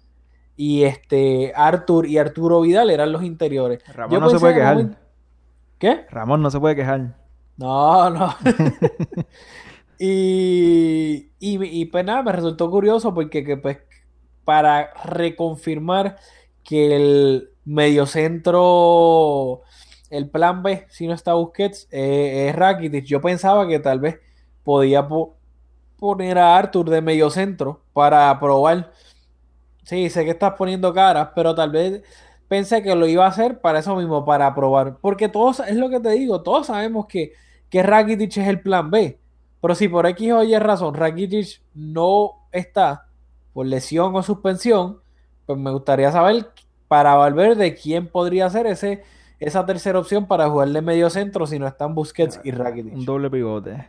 [0.58, 3.80] y este Artur y Arturo Vidal eran los interiores.
[3.94, 4.98] Ramón no se puede quejar.
[5.78, 6.04] ¿Qué?
[6.10, 7.14] Ramón no se puede quejar.
[7.56, 8.34] No, no.
[10.00, 13.78] y, y, pues nada, me resultó curioso porque que, pues,
[14.44, 16.16] para reconfirmar
[16.64, 19.62] que el mediocentro
[20.10, 23.04] el plan B, si no está Busquets, eh, es Rakitic.
[23.04, 24.18] Yo pensaba que tal vez
[24.64, 25.06] podía
[26.00, 28.90] poner a Arthur de medio centro para probar.
[29.88, 32.02] Sí, sé que estás poniendo caras, pero tal vez
[32.46, 34.98] pensé que lo iba a hacer para eso mismo, para probar.
[35.00, 37.32] Porque todos, es lo que te digo, todos sabemos que,
[37.70, 39.18] que Rakitic es el plan B.
[39.62, 43.06] Pero si por X o Y razón Rakitic no está
[43.54, 44.98] por lesión o suspensión,
[45.46, 46.50] pues me gustaría saber
[46.86, 49.04] para Valverde quién podría ser ese
[49.40, 52.92] esa tercera opción para jugar de medio centro si no están Busquets y Rakitic.
[52.92, 53.88] Un doble pivote.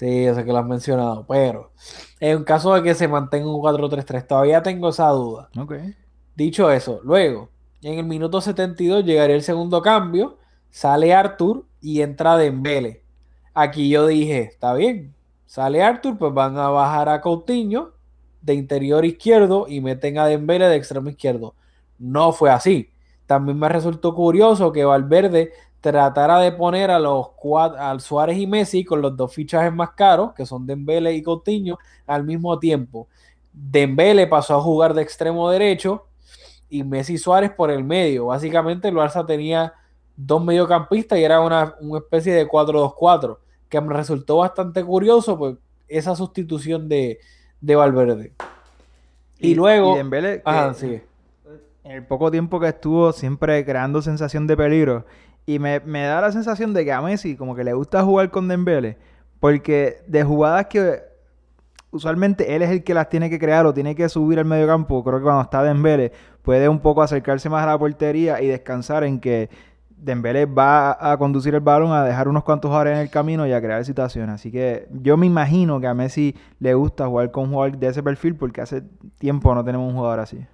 [0.00, 1.72] Sí, yo sé que lo has mencionado, pero
[2.20, 5.50] en caso de que se mantenga un 4-3-3, todavía tengo esa duda.
[6.34, 7.50] Dicho eso, luego,
[7.82, 10.38] en el minuto 72 llegaría el segundo cambio,
[10.70, 13.04] sale Arthur y entra Dembele.
[13.52, 17.92] Aquí yo dije, está bien, sale Arthur, pues van a bajar a Coutinho
[18.40, 21.54] de interior izquierdo y meten a Dembele de extremo izquierdo.
[21.98, 22.90] No fue así.
[23.26, 28.84] También me resultó curioso que Valverde tratara de poner a los cuatro, Suárez y Messi
[28.84, 33.08] con los dos fichajes más caros, que son Dembele y Coutinho, al mismo tiempo.
[33.52, 36.06] Dembele pasó a jugar de extremo derecho
[36.68, 38.26] y Messi Suárez por el medio.
[38.26, 39.74] Básicamente el Barça tenía
[40.16, 43.38] dos mediocampistas y era una, especie de 4-2-4,
[43.68, 45.56] que me resultó bastante curioso, pues
[45.88, 47.18] esa sustitución de,
[47.60, 48.32] de Valverde.
[49.38, 49.94] Y, luego...
[49.94, 51.00] y Dembélé, Ajá, que sí.
[51.84, 55.06] en el poco tiempo que estuvo siempre creando sensación de peligro.
[55.50, 58.30] Y me, me da la sensación de que a Messi como que le gusta jugar
[58.30, 58.96] con Dembélé.
[59.40, 61.02] Porque de jugadas que
[61.90, 64.68] usualmente él es el que las tiene que crear o tiene que subir al medio
[64.68, 68.46] campo, creo que cuando está Dembélé puede un poco acercarse más a la portería y
[68.46, 69.50] descansar en que
[69.88, 73.52] Dembélé va a conducir el balón, a dejar unos cuantos jugadores en el camino y
[73.52, 74.36] a crear situaciones.
[74.36, 77.88] Así que yo me imagino que a Messi le gusta jugar con un jugador de
[77.88, 78.84] ese perfil porque hace
[79.18, 80.46] tiempo no tenemos un jugador así.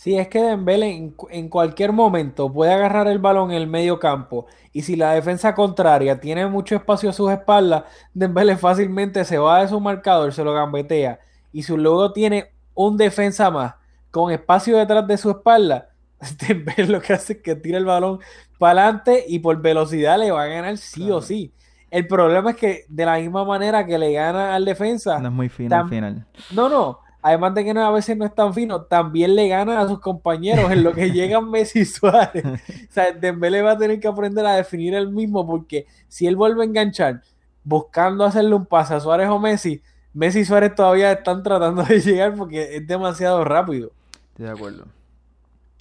[0.00, 3.98] Sí, es que Dembélé en, en cualquier momento puede agarrar el balón en el medio
[3.98, 7.84] campo y si la defensa contraria tiene mucho espacio a sus espaldas,
[8.14, 11.20] Dembélé fácilmente se va de su marcador, se lo gambetea
[11.52, 13.74] y si luego tiene un defensa más
[14.10, 15.90] con espacio detrás de su espalda,
[16.48, 18.20] Dembélé lo que hace es que tira el balón
[18.58, 21.52] para adelante y por velocidad le va a ganar sí o sí.
[21.90, 25.34] El problema es que de la misma manera que le gana al defensa, No es
[25.34, 26.26] muy fino al final.
[26.52, 27.00] no, no.
[27.22, 30.00] Además de que no, a veces no es tan fino, también le gana a sus
[30.00, 32.44] compañeros en lo que llegan Messi y Suárez.
[32.44, 36.36] O sea, Dembélé va a tener que aprender a definir él mismo porque si él
[36.36, 37.22] vuelve a enganchar
[37.62, 42.00] buscando hacerle un pase a Suárez o Messi, Messi y Suárez todavía están tratando de
[42.00, 43.92] llegar porque es demasiado rápido.
[44.36, 44.86] De acuerdo.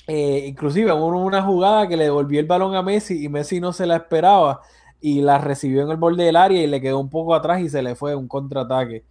[0.08, 3.74] Eh, inclusive hubo una jugada que le devolvió el balón a Messi y Messi no
[3.74, 4.62] se la esperaba
[5.00, 7.70] y la recibió en el borde del área y le quedó un poco atrás y
[7.70, 9.06] se le fue un contraataque.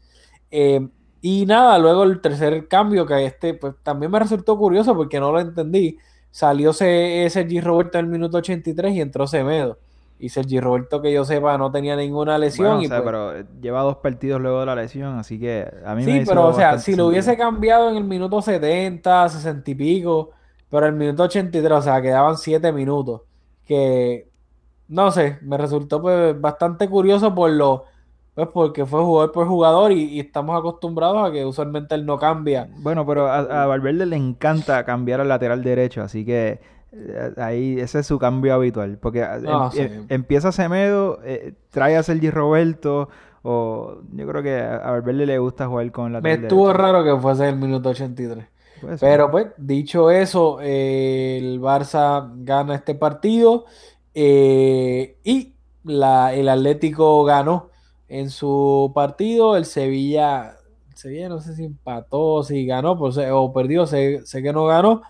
[0.50, 0.88] Eh,
[1.20, 5.32] y nada, luego el tercer cambio que este pues también me resultó curioso porque no
[5.32, 5.98] lo entendí.
[6.30, 9.78] Salió Se- Sergi Roberto en el minuto 83 y entró Semedo.
[10.20, 12.66] Y Sergi Roberto, que yo sepa, no tenía ninguna lesión.
[12.66, 15.38] Bueno, o y sea, pues- pero eh, lleva dos partidos luego de la lesión, así
[15.38, 18.42] que a mí me Sí, pero o sea, si lo hubiese cambiado en el minuto
[18.42, 20.30] 70, 60 y pico,
[20.70, 23.22] pero el minuto 83, o sea, quedaban 7 minutos,
[23.64, 24.28] que
[24.88, 27.84] no sé, me resultó pues bastante curioso por lo,
[28.38, 32.18] pues porque fue jugador por jugador y, y estamos acostumbrados a que usualmente él no
[32.18, 32.68] cambia.
[32.78, 36.60] Bueno, pero a, a Valverde le encanta cambiar al lateral derecho, así que
[36.92, 39.80] eh, ahí ese es su cambio habitual, porque eh, No, em- sí.
[39.80, 43.08] em- empieza Semedo, eh, trae a Sergi Roberto,
[43.42, 47.16] o yo creo que a Valverde le gusta jugar con el Me estuvo raro que
[47.20, 48.46] fuese el minuto 83.
[48.80, 49.08] Puede ser.
[49.10, 53.64] Pero pues, dicho eso, eh, el Barça gana este partido
[54.14, 57.70] eh, y la, el Atlético ganó
[58.08, 59.56] en su partido.
[59.56, 60.56] El Sevilla,
[60.94, 64.66] Sevilla no sé si empató, si ganó pues, eh, o perdió, sé, sé que no
[64.66, 65.02] ganó.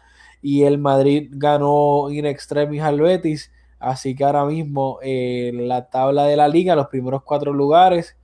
[0.42, 3.50] Y el Madrid ganó in extremis al Betis.
[3.78, 8.16] Así que ahora mismo eh, la tabla de la liga, los primeros cuatro lugares,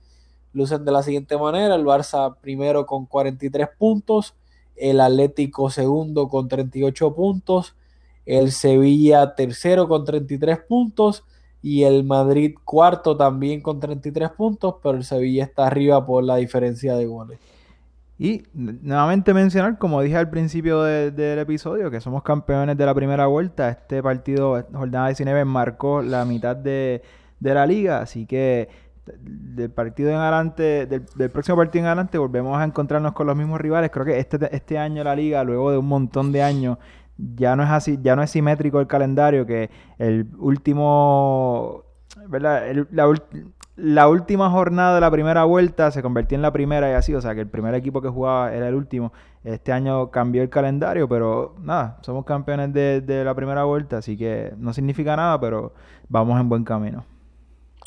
[0.53, 1.75] lucen de la siguiente manera.
[1.75, 4.35] El Barça primero con 43 puntos
[4.75, 7.75] el Atlético segundo con 38 puntos,
[8.25, 11.23] el Sevilla tercero con 33 puntos
[11.65, 16.35] y el Madrid cuarto también con 33 puntos, pero el Sevilla está arriba por la
[16.35, 17.39] diferencia de goles.
[18.19, 22.93] Y nuevamente mencionar, como dije al principio de- del episodio, que somos campeones de la
[22.93, 23.69] primera vuelta.
[23.69, 27.01] Este partido, jornada 19, marcó la mitad de,
[27.39, 28.69] de la liga, así que
[29.19, 33.35] del partido en adelante, del, del próximo partido en adelante, volvemos a encontrarnos con los
[33.35, 33.89] mismos rivales.
[33.91, 36.77] Creo que este, este año la liga, luego de un montón de años,
[37.17, 41.83] ya no es así, ya no es simétrico el calendario, que el último,
[42.29, 42.63] la,
[43.75, 47.21] la última jornada de la primera vuelta se convirtió en la primera y así, o
[47.21, 49.11] sea que el primer equipo que jugaba era el último.
[49.43, 54.17] Este año cambió el calendario, pero nada, somos campeones de, de la primera vuelta, así
[54.17, 55.73] que no significa nada, pero
[56.09, 57.05] vamos en buen camino.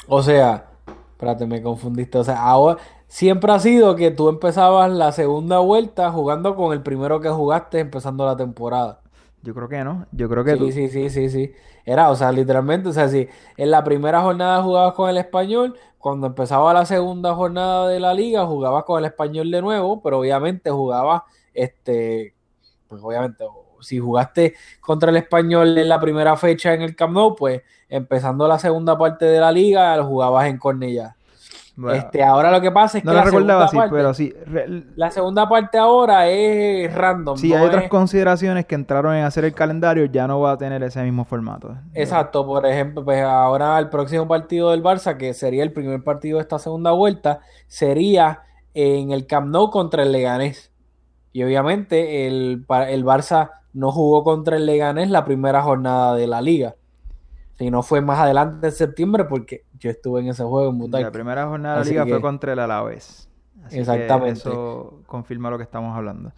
[0.06, 0.66] O sea,
[1.12, 2.18] espérate, me confundiste.
[2.18, 6.82] O sea, ahora siempre ha sido que tú empezabas la segunda vuelta jugando con el
[6.82, 9.00] primero que jugaste empezando la temporada.
[9.42, 11.52] Yo creo que no, yo creo que Sí, tú- sí, sí, sí, sí.
[11.84, 15.76] Era, o sea, literalmente, o sea, si en la primera jornada jugabas con el español,
[15.98, 20.18] cuando empezaba la segunda jornada de la liga jugabas con el español de nuevo, pero
[20.20, 21.22] obviamente jugabas,
[21.54, 22.34] este,
[22.88, 23.44] pues obviamente,
[23.80, 28.48] si jugaste contra el español en la primera fecha en el Camp Nou, pues empezando
[28.48, 31.16] la segunda parte de la liga, jugabas en Cornellá.
[31.80, 33.94] Bueno, Este, ahora lo que pasa es no que lo la recordaba segunda así, parte,
[33.94, 38.66] pero sí, re- la segunda parte ahora es random, sí no hay otras es- consideraciones
[38.66, 41.76] que entraron en hacer el calendario, ya no va a tener ese mismo formato.
[41.94, 46.38] Exacto, por ejemplo, pues ahora el próximo partido del Barça, que sería el primer partido
[46.38, 48.42] de esta segunda vuelta, sería
[48.74, 50.72] en el Camp Nou contra el Leganés.
[51.32, 56.40] Y obviamente el, el Barça no jugó contra el Leganés la primera jornada de la
[56.40, 56.74] liga.
[57.58, 60.84] Si no fue más adelante en septiembre, porque yo estuve en ese juego en La
[60.84, 61.10] Butalque.
[61.10, 63.28] primera jornada de la liga que- fue contra el Alavés.
[63.64, 64.38] Así que Exactamente.
[64.40, 66.32] eso confirma lo que estamos hablando.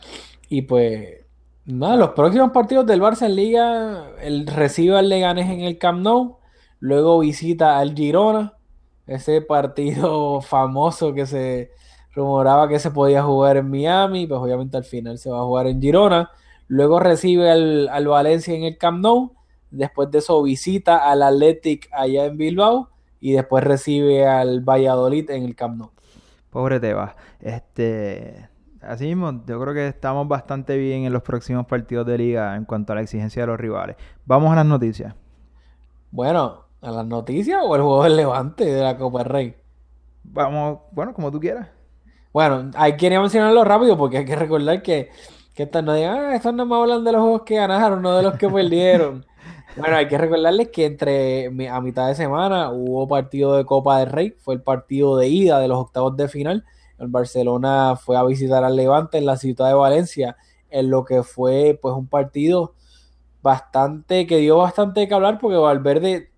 [0.49, 1.25] Y pues,
[1.65, 6.01] nada, los próximos partidos del Barça en Liga, él recibe al Leganés en el Camp
[6.03, 6.39] Nou,
[6.81, 8.55] luego visita al Girona,
[9.07, 11.71] ese partido famoso que se
[12.15, 15.67] rumoraba que se podía jugar en Miami, pues obviamente al final se va a jugar
[15.69, 16.31] en Girona.
[16.67, 19.35] Luego recibe al, al Valencia en el Camp Nou.
[19.71, 22.90] Después de eso visita al Athletic allá en Bilbao
[23.21, 25.91] y después recibe al Valladolid en el Camp Nou.
[26.51, 27.15] Pobre Tebas.
[27.41, 28.49] Este,
[28.81, 32.65] así mismo, yo creo que estamos bastante bien en los próximos partidos de liga en
[32.65, 33.97] cuanto a la exigencia de los rivales.
[34.25, 35.15] Vamos a las noticias.
[36.11, 39.57] Bueno, a las noticias o el juego del Levante de la Copa del Rey.
[40.25, 41.69] Vamos, bueno, como tú quieras.
[42.33, 45.11] Bueno, ahí quería mencionarlo rápido porque hay que recordar que,
[45.55, 48.17] que estas no digan, ah, estos no me hablan de los juegos que ganaron, no
[48.17, 49.25] de los que perdieron.
[49.77, 54.11] Bueno, hay que recordarles que entre a mitad de semana hubo partido de Copa del
[54.11, 56.65] Rey, fue el partido de ida de los octavos de final.
[56.99, 60.37] El Barcelona fue a visitar al Levante en la ciudad de Valencia,
[60.71, 62.75] en lo que fue pues un partido
[63.43, 66.31] bastante, que dio bastante que hablar porque Valverde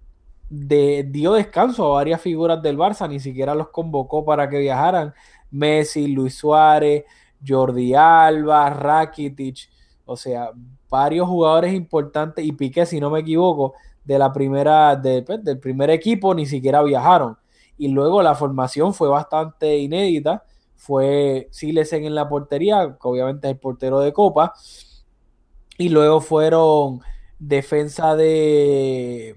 [0.51, 5.14] de- dio descanso a varias figuras del Barça, ni siquiera los convocó para que viajaran.
[5.51, 7.05] Messi, Luis Suárez,
[7.47, 9.68] Jordi Alba, Rakitic,
[10.05, 10.51] o sea,
[10.93, 13.72] varios jugadores importantes y Piqué, si no me equivoco,
[14.05, 17.38] de la primera, pues, del primer equipo ni siquiera viajaron.
[17.78, 20.45] Y luego la formación fue bastante inédita.
[20.76, 24.53] Fue Silesen en la portería, que obviamente es el portero de Copa.
[25.78, 27.01] Y luego fueron
[27.38, 29.36] defensa de,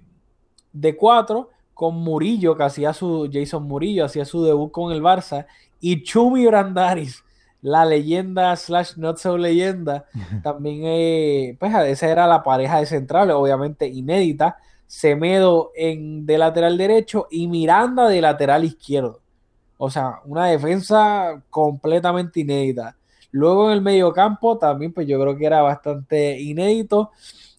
[0.74, 5.45] de cuatro con Murillo, que hacía su, Jason Murillo, hacía su debut con el Barça.
[5.80, 7.24] Y Chumi Brandaris,
[7.66, 10.05] la leyenda slash not so leyenda,
[10.43, 14.57] también, eh, pues esa era la pareja de centrales, obviamente inédita.
[14.86, 19.20] Semedo en, de lateral derecho y Miranda de lateral izquierdo.
[19.80, 22.95] O sea, una defensa completamente inédita.
[23.32, 27.09] Luego en el mediocampo también, pues yo creo que era bastante inédito.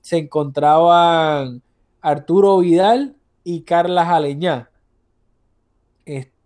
[0.00, 1.62] Se encontraban
[2.00, 4.70] Arturo Vidal y Carlas Aleñá.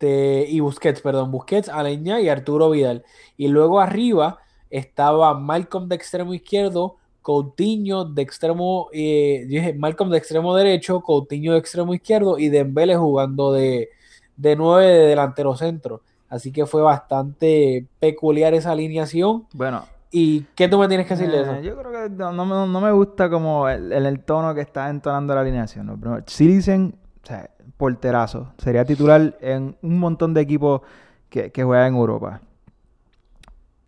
[0.04, 3.04] Este, y Busquets, perdón, Busquets, Aleñá y Arturo Vidal.
[3.36, 4.38] Y luego arriba
[4.70, 11.52] estaba Malcolm de extremo izquierdo, Coutinho de extremo, eh, dije Malcolm de extremo derecho, Coutinho
[11.52, 13.90] de extremo izquierdo y Dembele jugando de,
[14.36, 16.00] de 9 de delantero centro.
[16.30, 19.46] Así que fue bastante peculiar esa alineación.
[19.52, 21.60] Bueno, ¿Y qué tú me tienes que decir de eh, eso?
[21.60, 24.60] yo creo que no, no me- no me gusta como el, el- el tono que
[24.62, 25.86] está entonando la alineación.
[25.86, 25.96] ¿no?
[26.00, 27.48] Primero, Silisen, o sea,
[27.80, 28.52] porterazo.
[28.58, 30.82] Sería titular en un montón de equipos
[31.28, 32.40] que, que juegan en Europa.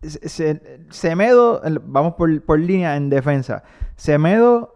[0.01, 3.63] Se- se- Semedo, vamos por, por línea en defensa.
[3.95, 4.73] Semedo,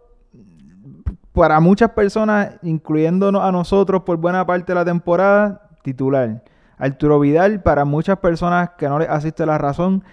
[1.33, 6.43] para muchas personas, incluyéndonos a nosotros por buena parte de la temporada, titular.
[6.77, 10.03] Arturo Vidal, para muchas personas que no les asiste la razón,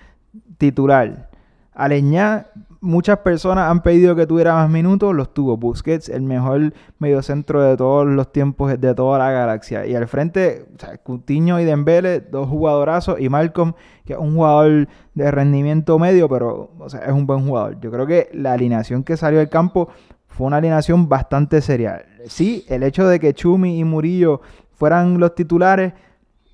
[0.59, 1.31] titular.
[1.75, 2.47] Aleñá,
[2.85, 5.57] muchas personas han pedido que tuviera más minutos, los tuvo.
[5.57, 9.87] Busquets, el mejor mediocentro de todos los tiempos de toda la galaxia.
[9.87, 13.73] Y al frente, o sea, y Dembele, dos jugadorazos, y Malcolm,
[14.05, 17.81] que es un jugador de rendimiento medio, pero o sea, es un buen jugador.
[17.81, 19.89] Yo creo que la alineación que salió del campo
[20.29, 22.05] fue una alineación bastante seria.
[22.27, 25.95] Sí, el hecho de que Chumi y Murillo fueran los titulares,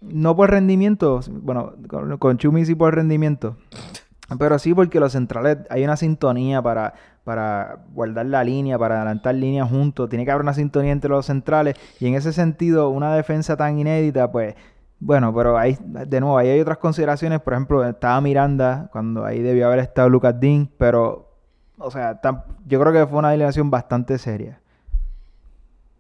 [0.01, 3.57] no por rendimiento, bueno, con, con Chumi sí por rendimiento,
[4.39, 9.35] pero sí porque los centrales hay una sintonía para, para guardar la línea, para adelantar
[9.35, 13.15] líneas juntos, tiene que haber una sintonía entre los centrales y en ese sentido una
[13.15, 14.55] defensa tan inédita, pues
[14.99, 19.41] bueno, pero ahí de nuevo ahí hay otras consideraciones, por ejemplo, estaba Miranda cuando ahí
[19.41, 21.31] debió haber estado Lucas Dean, pero
[21.79, 22.21] o sea,
[22.67, 24.61] yo creo que fue una alineación bastante seria.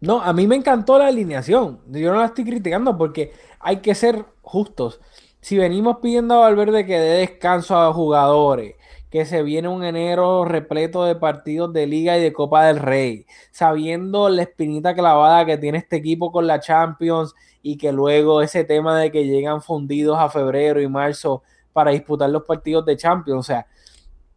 [0.00, 1.80] No, a mí me encantó la alineación.
[1.88, 5.00] Yo no la estoy criticando porque hay que ser justos.
[5.40, 8.76] Si venimos pidiendo a Valverde que dé descanso a jugadores,
[9.10, 13.26] que se viene un enero repleto de partidos de Liga y de Copa del Rey,
[13.50, 18.64] sabiendo la espinita clavada que tiene este equipo con la Champions y que luego ese
[18.64, 23.40] tema de que llegan fundidos a febrero y marzo para disputar los partidos de Champions,
[23.40, 23.66] o sea,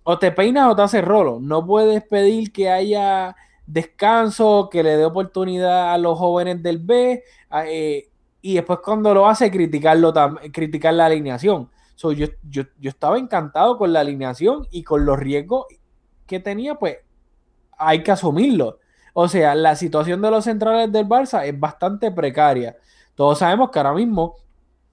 [0.04, 1.40] o te peinas o te haces rolo.
[1.40, 3.36] No puedes pedir que haya
[3.66, 7.24] descanso, que le dé oportunidad a los jóvenes del B,
[7.68, 8.10] eh,
[8.46, 10.14] y después cuando lo hace, criticarlo
[10.52, 11.70] criticar la alineación.
[11.98, 15.66] Yo, yo, yo estaba encantado con la alineación y con los riesgos
[16.28, 16.98] que tenía, pues
[17.78, 18.80] hay que asumirlo.
[19.14, 22.76] O sea, la situación de los centrales del Barça es bastante precaria.
[23.16, 24.36] Todos sabemos que ahora mismo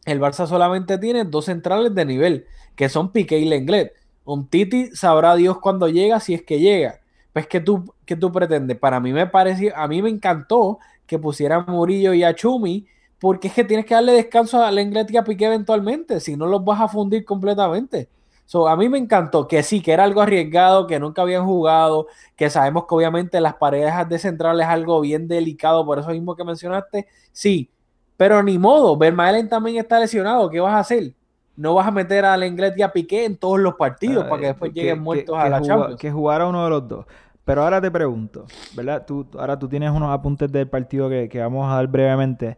[0.05, 2.47] el Barça solamente tiene dos centrales de nivel,
[2.77, 3.95] que son Piqué y Lenglet.
[4.25, 7.01] Un Titi sabrá Dios cuándo llega, si es que llega.
[7.33, 8.79] Pues que tú, que tú pretendes.
[8.79, 12.87] Para mí me pareció, a mí me encantó que pusieran Murillo y a Chumi,
[13.21, 16.47] porque es que tienes que darle descanso a Lenglet y a Piqué eventualmente, si no
[16.47, 18.09] los vas a fundir completamente.
[18.47, 22.09] So, a mí me encantó que sí, que era algo arriesgado, que nunca habían jugado,
[22.35, 26.35] que sabemos que obviamente las parejas de central es algo bien delicado, por eso mismo
[26.35, 27.71] que mencionaste, sí,
[28.17, 31.15] pero ni modo, Vermaelen también está lesionado, ¿qué vas a hacer?
[31.57, 34.47] no vas a meter al Lenglet y a Piqué en todos los partidos para que
[34.47, 36.01] después que- lleguen muertos que a la Champions.
[36.01, 37.05] Que jugara uno de los dos.
[37.45, 39.05] Pero ahora te pregunto, ¿verdad?
[39.07, 42.57] Tú, ahora tú tienes unos apuntes del partido que, que vamos a dar brevemente.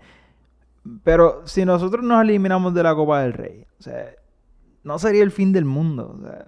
[1.04, 4.10] Pero si nosotros nos eliminamos de la Copa del Rey, o sea,
[4.82, 6.16] no sería el fin del mundo.
[6.18, 6.46] o sea,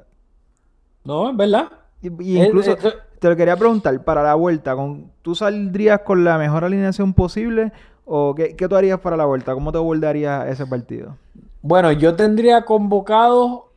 [1.04, 1.68] No, es verdad.
[2.02, 6.36] y, incluso es- te lo quería preguntar, para la vuelta, con, ¿tú saldrías con la
[6.36, 7.72] mejor alineación posible?
[8.04, 9.54] ¿O qué, qué tú harías para la vuelta?
[9.54, 11.16] ¿Cómo te abordarías ese partido?
[11.62, 13.70] Bueno, yo tendría convocado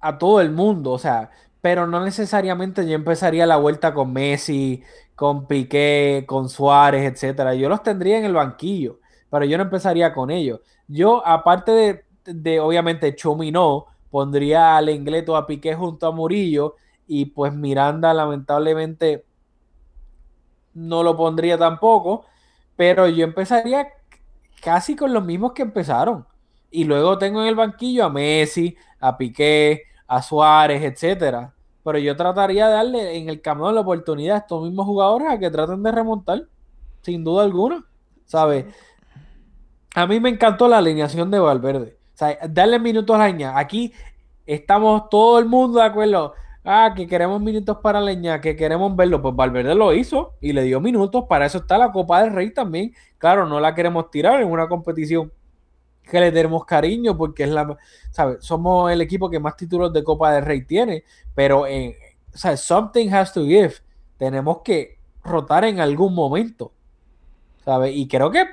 [0.00, 1.30] a todo el mundo, o sea,
[1.60, 4.82] pero no necesariamente yo empezaría la vuelta con Messi,
[5.16, 7.54] con Piqué, con Suárez, etcétera.
[7.54, 9.00] Yo los tendría en el banquillo,
[9.30, 10.60] pero yo no empezaría con ellos.
[10.86, 16.12] Yo, aparte de, de obviamente Chumi no, pondría al Lenglet o a Piqué junto a
[16.12, 16.76] Murillo
[17.06, 19.24] y pues Miranda lamentablemente
[20.74, 22.24] no lo pondría tampoco,
[22.76, 23.88] pero yo empezaría
[24.62, 26.26] casi con los mismos que empezaron.
[26.70, 31.54] Y luego tengo en el banquillo a Messi, a Piqué, a Suárez, etcétera.
[31.82, 35.38] Pero yo trataría de darle en el camino la oportunidad a estos mismos jugadores a
[35.38, 36.42] que traten de remontar,
[37.02, 37.84] sin duda alguna.
[38.26, 38.66] ¿Sabes?
[39.94, 41.96] A mí me encantó la alineación de Valverde.
[42.14, 43.58] O sea, darle minutos a Leña.
[43.58, 43.92] Aquí
[44.46, 46.34] estamos todo el mundo de acuerdo.
[46.64, 49.22] Ah, que queremos minutos para Leña, que queremos verlo.
[49.22, 51.24] Pues Valverde lo hizo y le dio minutos.
[51.28, 52.92] Para eso está la Copa del Rey también.
[53.18, 55.32] Claro, no la queremos tirar en una competición
[56.02, 57.76] que le tenemos cariño porque es la,
[58.10, 58.38] ¿sabes?
[58.40, 61.94] Somos el equipo que más títulos de Copa del Rey tiene, pero en,
[62.38, 63.74] sea, something has to give.
[64.16, 66.72] Tenemos que rotar en algún momento,
[67.64, 67.94] ¿sabes?
[67.94, 68.46] Y creo que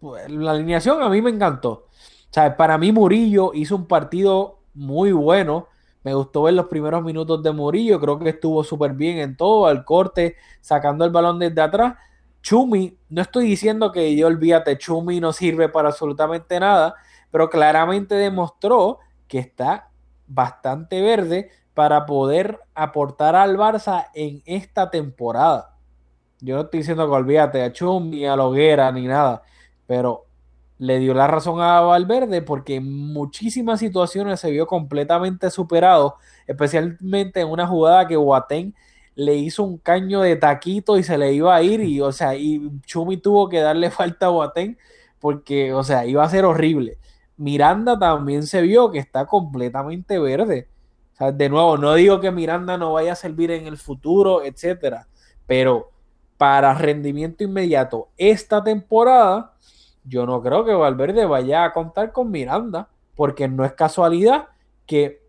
[0.00, 1.86] la alineación a mí me encantó.
[2.30, 2.54] ¿Sabes?
[2.54, 5.68] Para mí Murillo hizo un partido muy bueno.
[6.02, 8.00] Me gustó ver los primeros minutos de Murillo.
[8.00, 11.94] Creo que estuvo súper bien en todo, al corte, sacando el balón desde atrás.
[12.42, 16.94] Chumi, no estoy diciendo que yo olvídate, Chumi no sirve para absolutamente nada,
[17.30, 18.98] pero claramente demostró
[19.28, 19.90] que está
[20.26, 25.76] bastante verde para poder aportar al Barça en esta temporada.
[26.40, 29.42] Yo no estoy diciendo que olvídate a Chumi, a Loguera ni nada,
[29.90, 30.26] pero
[30.78, 36.14] le dio la razón a Valverde porque en muchísimas situaciones se vio completamente superado,
[36.46, 38.72] especialmente en una jugada que Boateng
[39.16, 42.36] le hizo un caño de taquito y se le iba a ir y o sea,
[42.36, 44.78] y Chumi tuvo que darle falta a Boateng
[45.18, 46.98] porque o sea, iba a ser horrible.
[47.36, 50.68] Miranda también se vio que está completamente verde.
[51.14, 54.44] O sea, de nuevo, no digo que Miranda no vaya a servir en el futuro,
[54.44, 55.08] etcétera,
[55.48, 55.90] pero
[56.40, 59.52] para rendimiento inmediato esta temporada
[60.04, 64.48] yo no creo que Valverde vaya a contar con Miranda, porque no es casualidad
[64.86, 65.22] que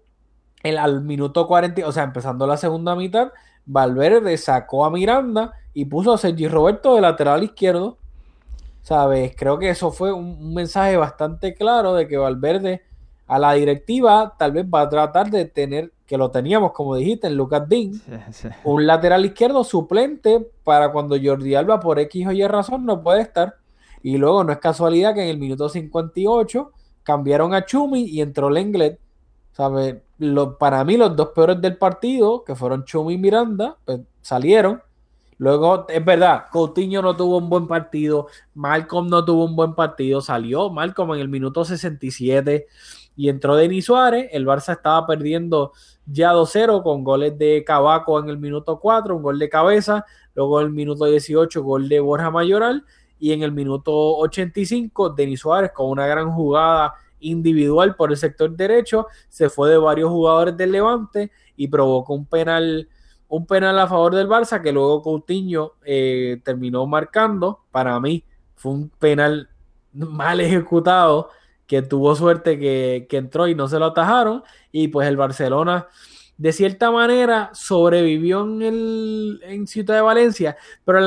[0.63, 3.31] el, al minuto 40, o sea, empezando la segunda mitad,
[3.65, 7.97] Valverde sacó a Miranda y puso a Sergi Roberto de lateral izquierdo.
[8.81, 9.33] ¿Sabes?
[9.37, 12.81] Creo que eso fue un, un mensaje bastante claro de que Valverde
[13.27, 17.27] a la directiva tal vez va a tratar de tener, que lo teníamos, como dijiste,
[17.27, 18.47] en Lucas Dean, Sí, sí.
[18.63, 23.21] un lateral izquierdo suplente para cuando Jordi Alba por X o Y razón no puede
[23.21, 23.55] estar.
[24.03, 26.71] Y luego no es casualidad que en el minuto 58
[27.03, 28.99] cambiaron a Chumi y entró Lenglet.
[29.51, 30.03] ¿Sabe?
[30.17, 34.81] Lo, para mí los dos peores del partido, que fueron Chumi y Miranda, pues, salieron.
[35.37, 40.21] Luego, es verdad, Coutinho no tuvo un buen partido, Malcolm no tuvo un buen partido,
[40.21, 42.67] salió Malcolm en el minuto 67
[43.15, 44.29] y entró Denis Suárez.
[44.31, 45.71] El Barça estaba perdiendo
[46.05, 50.61] ya 2-0 con goles de Cabaco en el minuto 4, un gol de cabeza, luego
[50.61, 52.85] en el minuto 18 gol de Borja Mayoral
[53.21, 58.53] y en el minuto 85 Denis Suárez con una gran jugada individual por el sector
[58.55, 62.89] derecho se fue de varios jugadores del Levante y provocó un penal
[63.27, 67.61] un penal a favor del Barça que luego Coutinho eh, terminó marcando.
[67.71, 69.49] Para mí fue un penal
[69.93, 71.29] mal ejecutado
[71.65, 74.43] que tuvo suerte que, que entró y no se lo atajaron.
[74.73, 75.87] Y pues el Barcelona
[76.37, 80.99] de cierta manera sobrevivió en, el, en Ciudad de Valencia, pero,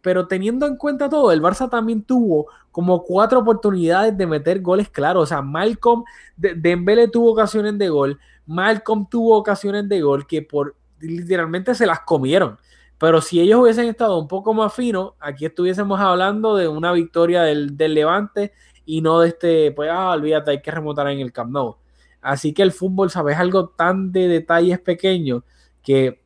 [0.00, 4.88] pero teniendo en cuenta todo, el Barça también tuvo como cuatro oportunidades de meter goles
[4.88, 5.24] claros.
[5.24, 6.04] O sea, Malcolm,
[6.36, 12.00] de, tuvo ocasiones de gol, Malcolm tuvo ocasiones de gol que por literalmente se las
[12.00, 12.58] comieron.
[12.98, 17.42] Pero si ellos hubiesen estado un poco más finos, aquí estuviésemos hablando de una victoria
[17.42, 18.52] del, del Levante
[18.84, 21.76] y no de este, pues, ah, olvídate, hay que remontar en el Camp Nou.
[22.22, 23.38] Así que el fútbol, ¿sabes?
[23.38, 25.42] Algo tan de detalles pequeños
[25.82, 26.20] que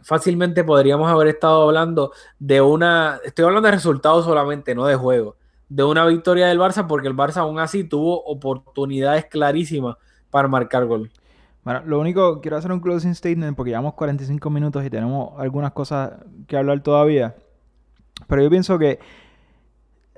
[0.00, 5.36] fácilmente podríamos haber estado hablando de una, estoy hablando de resultados solamente, no de juego,
[5.68, 9.96] de una victoria del Barça porque el Barça aún así tuvo oportunidades clarísimas
[10.30, 11.10] para marcar gol.
[11.64, 15.72] Bueno, lo único, quiero hacer un closing statement porque llevamos 45 minutos y tenemos algunas
[15.72, 16.12] cosas
[16.46, 17.34] que hablar todavía.
[18.28, 19.00] Pero yo pienso que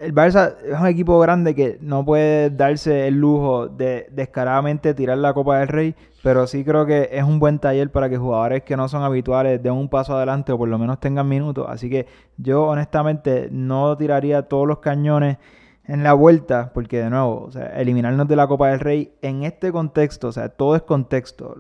[0.01, 5.19] el Barça es un equipo grande que no puede darse el lujo de descaradamente tirar
[5.19, 8.63] la Copa del Rey, pero sí creo que es un buen taller para que jugadores
[8.63, 11.67] que no son habituales den un paso adelante o por lo menos tengan minutos.
[11.69, 15.39] Así que yo honestamente no tiraría todos los cañones
[15.85, 19.43] en la vuelta, porque de nuevo, o sea, eliminarnos de la Copa del Rey en
[19.45, 21.57] este contexto, o sea, todo es contexto.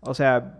[0.00, 0.58] O sea,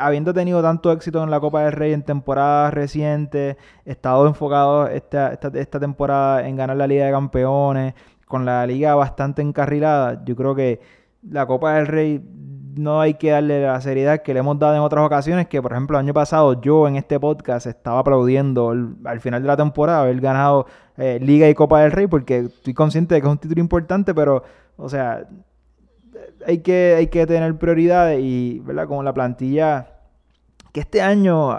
[0.00, 5.32] habiendo tenido tanto éxito en la Copa del Rey en temporadas recientes, estado enfocado esta,
[5.32, 7.94] esta, temporada en ganar la Liga de Campeones,
[8.26, 10.80] con la liga bastante encarrilada, yo creo que
[11.30, 12.20] la Copa del Rey
[12.76, 15.72] no hay que darle la seriedad que le hemos dado en otras ocasiones, que por
[15.72, 18.74] ejemplo el año pasado yo en este podcast estaba aplaudiendo
[19.04, 20.66] al final de la temporada haber ganado
[20.96, 24.14] eh, Liga y Copa del Rey, porque estoy consciente de que es un título importante,
[24.14, 24.42] pero,
[24.76, 25.26] o sea,
[26.46, 28.86] hay que, hay que tener prioridades y, ¿verdad?
[28.86, 29.88] Como la plantilla,
[30.72, 31.50] que este año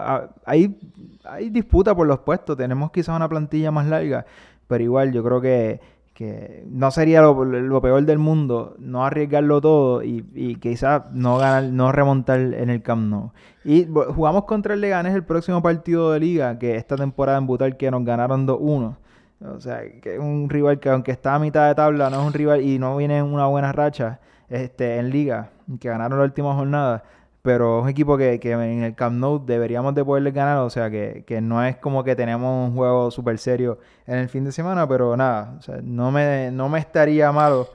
[0.45, 0.79] hay,
[1.25, 4.25] hay disputa por los puestos, tenemos quizás una plantilla más larga,
[4.67, 5.81] pero igual yo creo que,
[6.13, 11.63] que no sería lo, peor del mundo no arriesgarlo todo y, y quizás no ganar,
[11.63, 13.31] no remontar en el Camp Nou.
[13.65, 17.75] Y jugamos contra el Leganés el próximo partido de liga, que esta temporada en Butal
[17.75, 18.95] que nos ganaron 2-1.
[19.39, 22.27] O sea, que es un rival que aunque está a mitad de tabla, no es
[22.27, 24.19] un rival y no viene en una buena racha
[24.49, 27.03] este, en liga, que ganaron la última jornada,
[27.41, 30.69] pero es un equipo que, que, en el Camp Nou deberíamos de poderle ganar, o
[30.69, 34.43] sea que, que, no es como que tenemos un juego súper serio en el fin
[34.43, 37.69] de semana, pero nada, o sea, no, me, no me estaría malo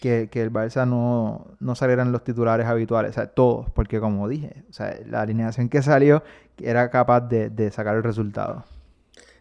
[0.00, 4.28] que, que el Barça no, no salieran los titulares habituales, o sea, todos, porque como
[4.28, 6.22] dije, o sea, la alineación que salió
[6.58, 8.64] era capaz de, de sacar el resultado.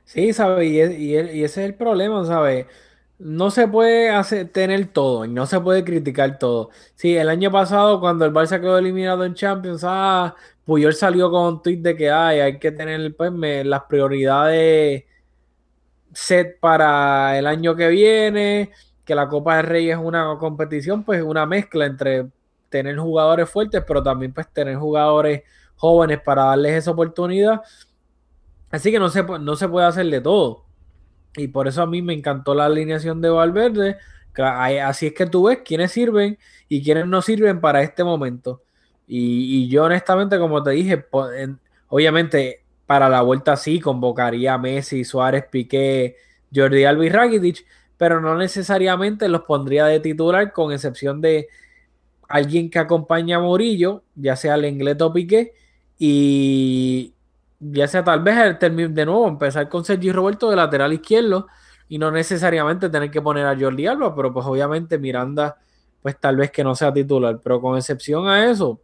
[0.03, 0.69] Sí, ¿sabes?
[0.69, 2.65] Y, y, y, ese es el problema, ¿sabes?
[3.19, 6.69] No se puede hacer, tener todo y no se puede criticar todo.
[6.95, 11.45] Sí, el año pasado cuando el Barça quedó eliminado en Champions, ah, Puyol salió con
[11.55, 13.31] un tweet de que hay que tener pues,
[13.65, 15.05] las prioridades
[16.13, 18.71] set para el año que viene,
[19.05, 22.27] que la Copa del Rey es una competición, pues una mezcla entre
[22.69, 25.43] tener jugadores fuertes, pero también pues tener jugadores
[25.75, 27.61] jóvenes para darles esa oportunidad.
[28.69, 30.66] Así que no se, no se puede hacer de todo.
[31.37, 33.97] Y por eso a mí me encantó la alineación de Valverde.
[34.35, 38.63] Así es que tú ves quiénes sirven y quiénes no sirven para este momento.
[39.07, 41.05] Y, yo honestamente, como te dije,
[41.87, 46.15] obviamente para la vuelta sí convocaría a Messi, Suárez, Piqué,
[46.53, 47.65] Jordi Alba y Rakitic,
[47.97, 51.47] pero no necesariamente los pondría de titular con excepción de
[52.29, 55.53] alguien que acompaña a Murillo, ya sea Lengleto o Piqué,
[55.99, 57.13] y,
[57.59, 61.47] ya sea tal vez el de nuevo empezar con Sergi Roberto de lateral izquierdo
[61.87, 65.57] y no necesariamente tener que poner a Jordi Alba, pero pues obviamente Miranda
[66.01, 68.79] pues tal vez que no sea titular, pero con excepción a eso,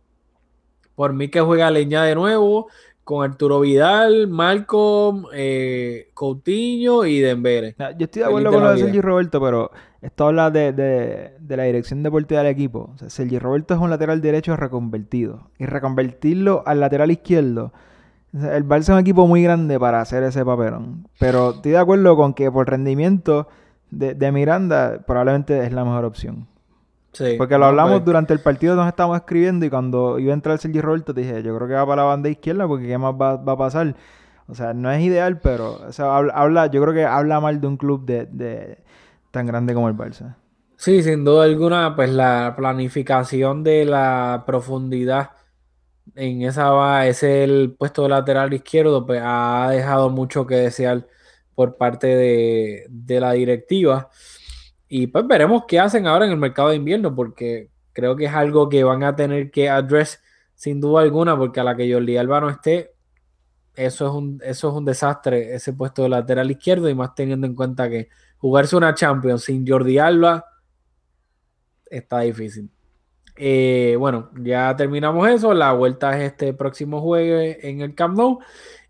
[0.95, 2.67] por mí que juega Leña de nuevo,
[3.03, 7.75] con Arturo Vidal, Malcolm, eh, Coutinho y Dembele.
[7.97, 9.71] Yo estoy de acuerdo con lo de Sergi Roberto, pero
[10.01, 12.91] esto habla de, la dirección deportiva del equipo.
[12.95, 17.73] O sea, Sergi Roberto es un lateral derecho reconvertido y reconvertirlo al lateral izquierdo
[18.33, 21.07] el Barça es un equipo muy grande para hacer ese papelón.
[21.19, 23.47] Pero estoy de acuerdo con que por rendimiento
[23.91, 26.47] de, Miranda probablemente es la mejor opción.
[27.11, 28.05] Sí, Porque lo hablamos pues.
[28.05, 31.55] durante el partido, nos estábamos escribiendo y cuando iba a entrar Sergio Roberto dije, yo
[31.55, 33.95] creo que va para la banda izquierda porque qué más va, a pasar.
[34.47, 35.79] O sea, no es ideal, pero
[36.33, 38.79] habla, yo creo que habla mal de un club de, de
[39.29, 40.35] tan grande como el Barça.
[40.75, 45.29] Sí, sin duda alguna, pues la planificación de la profundidad
[46.15, 51.07] en esa va, ese puesto de lateral izquierdo, pues ha dejado mucho que desear
[51.55, 54.09] por parte de, la directiva.
[54.87, 58.33] Y pues veremos qué hacen ahora en el mercado de invierno, porque creo que es
[58.33, 60.21] algo que van a tener que address
[60.55, 62.93] sin duda alguna, porque a la que Jordi Alba no esté,
[63.75, 67.47] eso es un, eso es un desastre, ese puesto de lateral izquierdo, y más teniendo
[67.47, 70.45] en cuenta que jugarse una Champions sin Jordi Alba
[71.85, 72.69] está difícil.
[73.35, 75.53] Eh, bueno, ya terminamos eso.
[75.53, 78.39] La vuelta es este próximo jueves en el Camp Nou.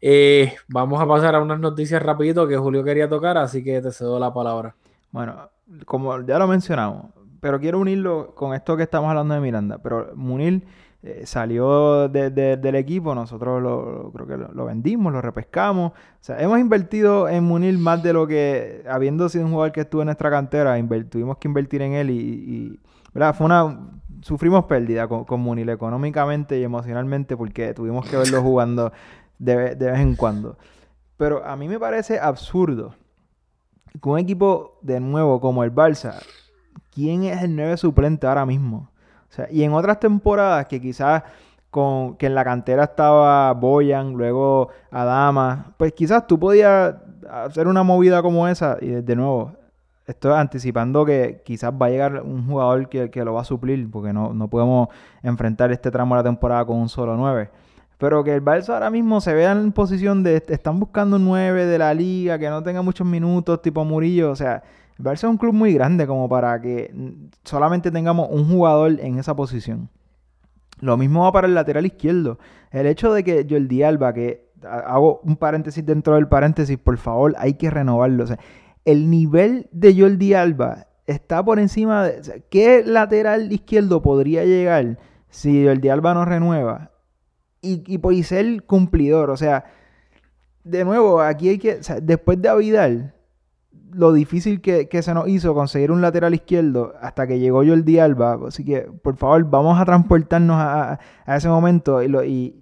[0.01, 3.91] Eh, vamos a pasar a unas noticias rapidito que Julio quería tocar, así que te
[3.91, 4.75] cedo la palabra.
[5.11, 5.49] Bueno,
[5.85, 7.05] como ya lo mencionamos,
[7.39, 9.77] pero quiero unirlo con esto que estamos hablando de Miranda.
[9.77, 10.65] Pero Munir
[11.03, 15.91] eh, salió del equipo, nosotros lo, creo que lo, vendimos, lo repescamos.
[15.91, 19.81] O sea, hemos invertido en Munir más de lo que, habiendo sido un jugador que
[19.81, 20.75] estuvo en nuestra cantera,
[21.09, 22.79] tuvimos que invertir en él y, y
[23.13, 23.35] ¿verdad?
[23.35, 23.77] Fue una
[24.23, 28.91] sufrimos pérdida con, con económicamente y emocionalmente porque tuvimos que verlo jugando
[29.37, 30.57] de, vez en cuando.
[31.17, 32.95] Pero a mí me parece absurdo
[34.01, 36.23] que un equipo de nuevo como el Barça,
[36.91, 38.89] ¿quién es el 9 suplente ahora mismo?
[39.29, 41.23] O sea, y en otras temporadas que quizás
[41.69, 46.95] con que en la cantera estaba Boyan, luego Adama, pues quizás tú podías
[47.29, 49.53] hacer una movida como esa, y de nuevo,
[50.05, 53.89] estoy anticipando que quizás va a llegar un jugador que, que lo va a suplir,
[53.89, 54.89] porque no, no podemos
[55.21, 57.49] enfrentar este tramo de la temporada con un solo 9.
[57.97, 61.65] Pero que el Barça ahora mismo se vea en posición de están buscando un 9
[61.65, 64.31] de la liga, que no tenga muchos minutos, tipo Murillo.
[64.31, 64.63] O sea,
[64.97, 66.93] el Barça es un club muy grande como para que
[67.43, 69.89] solamente tengamos un jugador en esa posición.
[70.81, 72.39] Lo mismo va para el lateral izquierdo.
[72.71, 77.33] El hecho de que Jordi Alba, que hago un paréntesis dentro del paréntesis, por favor,
[77.37, 78.25] hay que renovarlo.
[78.25, 78.39] O sea,
[78.85, 82.43] el nivel de Jordi Alba está por encima de...
[82.49, 84.97] ¿Qué lateral izquierdo podría llegar
[85.29, 86.91] si Jordi Alba no renueva?
[87.61, 89.65] Y, y ser cumplidor, o sea,
[90.63, 91.79] de nuevo, aquí hay que...
[92.01, 93.13] después de Avidal,
[93.93, 98.39] lo difícil que, se nos hizo conseguir un lateral izquierdo hasta que llegó Jordi Alba.
[98.47, 102.01] Así que, por favor, vamos a transportarnos a, ese momento.
[102.01, 102.59] Y, lo, y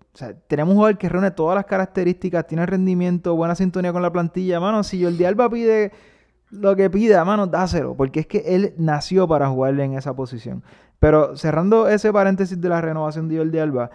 [0.47, 4.59] tenemos un jugador que reúne todas las características, tiene rendimiento, buena sintonía con la plantilla.
[4.59, 5.91] Mano, si Jordi Alba pide
[6.51, 10.63] lo que pida, mano, dáselo, porque es que él nació para jugarle en esa posición.
[10.99, 13.89] Pero cerrando ese paréntesis de la renovación de Jordi Alba,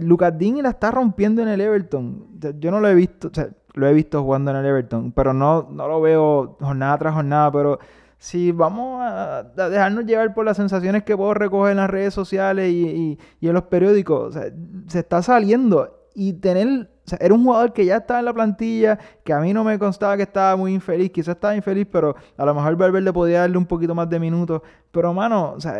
[0.00, 2.26] Lucas Dean la está rompiendo en el Everton.
[2.58, 5.32] yo no lo he visto, o sea, lo he visto jugando en el Everton, pero
[5.32, 7.50] no, no lo veo jornada tras jornada.
[7.52, 7.78] Pero
[8.18, 12.70] si vamos a, dejarnos llevar por las sensaciones que puedo recoger en las redes sociales
[12.70, 14.38] y, en los periódicos,
[14.86, 15.98] se está saliendo.
[16.14, 19.64] Y tener era un jugador que ya estaba en la plantilla, que a mí no
[19.64, 23.40] me constaba que estaba muy infeliz, quizás estaba infeliz, pero a lo mejor Valverde podía
[23.40, 24.62] darle un poquito más de minutos.
[24.90, 25.74] Pero, mano, o sea,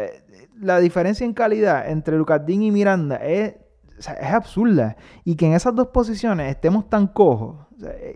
[0.61, 3.55] la diferencia en calidad entre Lucas Dean y Miranda es,
[3.99, 4.97] es absurda.
[5.25, 7.67] Y que en esas dos posiciones estemos tan cojos,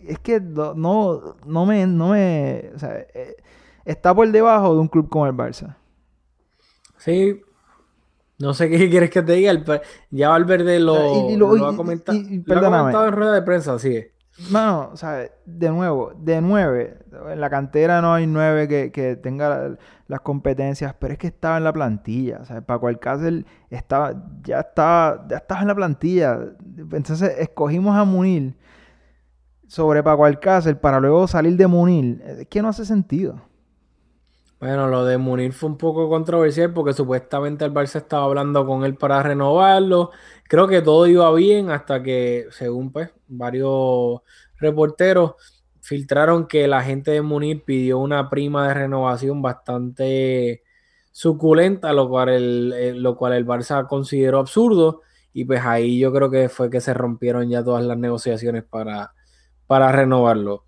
[0.07, 3.36] es que no, no me, no me, eh,
[3.84, 5.76] está por debajo de un club como el Barça.
[6.98, 7.40] Sí,
[8.39, 9.53] no sé qué quieres que te diga.
[10.11, 14.05] ya Valverde lo, lo, ha comentado, en rueda de prensa, sí.
[14.51, 16.99] Mano, o sea, de nuevo, de nueve,
[17.30, 19.78] en la cantera no hay nueve que, que tenga
[20.09, 24.12] las competencias, pero es que estaba en la plantilla, o sea, Paco Alcácer estaba,
[24.43, 26.39] ya estaba, ya estaba en la plantilla,
[26.93, 28.59] entonces escogimos a Munir
[29.68, 33.41] sobre Paco Alcácer para luego salir de Munir, es que no hace sentido.
[34.59, 38.84] Bueno, lo de Munir fue un poco controversial porque supuestamente el Barça estaba hablando con
[38.84, 40.12] él para renovarlo.
[40.44, 44.22] Creo que todo iba bien hasta que, según pues varios
[44.59, 45.34] reporteros,
[45.82, 50.62] filtraron que la gente de Munir pidió una prima de renovación bastante
[51.12, 55.02] suculenta, lo cual el, lo cual el Barça consideró absurdo.
[55.34, 59.12] Y pues ahí yo creo que fue que se rompieron ya todas las negociaciones para,
[59.66, 60.64] para renovarlo.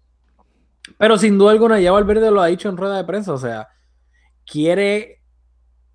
[0.98, 3.68] Pero sin duda alguna, ya Valverde lo ha dicho en rueda de prensa, o sea,
[4.50, 5.20] quiere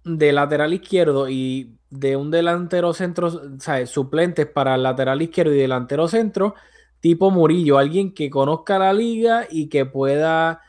[0.03, 3.89] de lateral izquierdo y de un delantero centro, ¿sabes?
[3.89, 6.55] Suplentes para el lateral izquierdo y delantero centro,
[6.99, 10.61] tipo Murillo, alguien que conozca la liga y que pueda,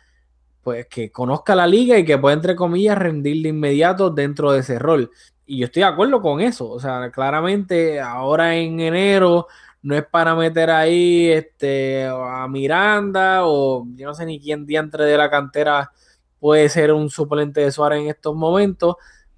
[0.62, 4.60] pues que conozca la liga y que pueda, entre comillas, rendir de inmediato dentro de
[4.60, 5.10] ese rol.
[5.46, 9.46] Y yo estoy de acuerdo con eso, o sea, claramente ahora en enero
[9.82, 15.04] no es para meter ahí este, a Miranda o yo no sé ni quién diantre
[15.04, 15.92] de la cantera
[16.44, 18.96] puede ser un suplente de Suárez en estos momentos,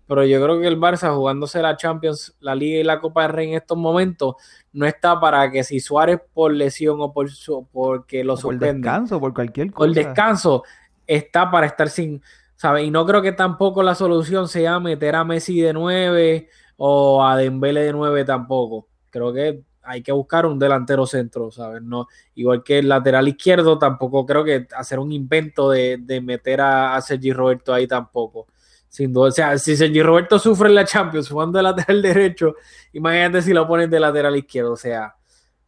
[0.09, 3.29] pero yo creo que el Barça jugándose la Champions, la Liga y la Copa de
[3.29, 4.35] Rey en estos momentos
[4.73, 7.29] no está para que si Suárez por lesión o por
[7.71, 9.77] porque lo por descanso, por cualquier cosa.
[9.77, 10.65] Por descanso
[11.07, 12.21] está para estar sin,
[12.57, 12.85] ¿sabes?
[12.85, 17.37] Y no creo que tampoco la solución sea meter a Messi de 9 o a
[17.37, 18.89] Dembele de 9 tampoco.
[19.11, 21.82] Creo que hay que buscar un delantero centro, ¿sabes?
[21.82, 27.01] No, igual que el lateral izquierdo, tampoco creo que hacer un invento de, meter a,
[27.01, 28.47] Sergi Roberto ahí tampoco.
[28.89, 32.55] Sin duda, o sea, si Sergi Roberto sufre en la Champions jugando de lateral derecho,
[32.93, 35.16] imagínate si lo ponen de lateral izquierdo, o sea,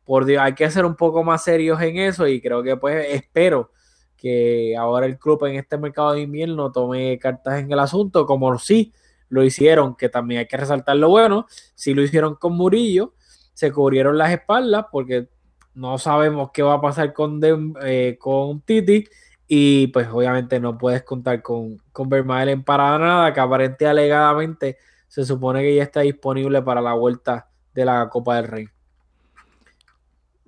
[0.05, 3.07] por Dios, hay que ser un poco más serios en eso y creo que pues
[3.11, 3.71] espero
[4.17, 8.59] que ahora el club en este mercado de invierno tome cartas en el asunto, como
[8.59, 8.93] sí
[9.29, 13.15] lo hicieron, que también hay que resaltar lo bueno, sí lo hicieron con Murillo,
[13.59, 15.27] se cubrieron las espaldas porque
[15.75, 17.41] no sabemos qué va a pasar con,
[17.83, 19.05] eh, con Titi
[19.49, 24.79] y pues obviamente no puedes contar con, con en para nada, que aparente alegadamente
[25.09, 28.69] se supone que ya está disponible para la vuelta de la Copa del Rey.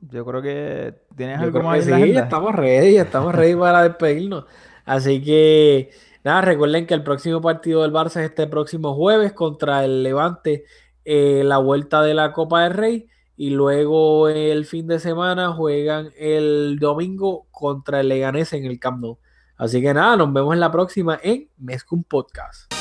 [0.03, 1.85] Yo creo que tienes algo más.
[1.85, 4.45] Sí, estamos ready, estamos ready para despedirnos.
[4.85, 5.91] Así que
[6.23, 10.65] nada, recuerden que el próximo partido del Barça es este próximo jueves contra el Levante
[11.13, 16.11] eh, la vuelta de la Copa del Rey y luego el fin de semana juegan
[16.17, 19.19] el domingo contra el Leganés en el Camp Nou.
[19.57, 22.80] Así que nada, nos vemos en la próxima en Mezcum Podcast.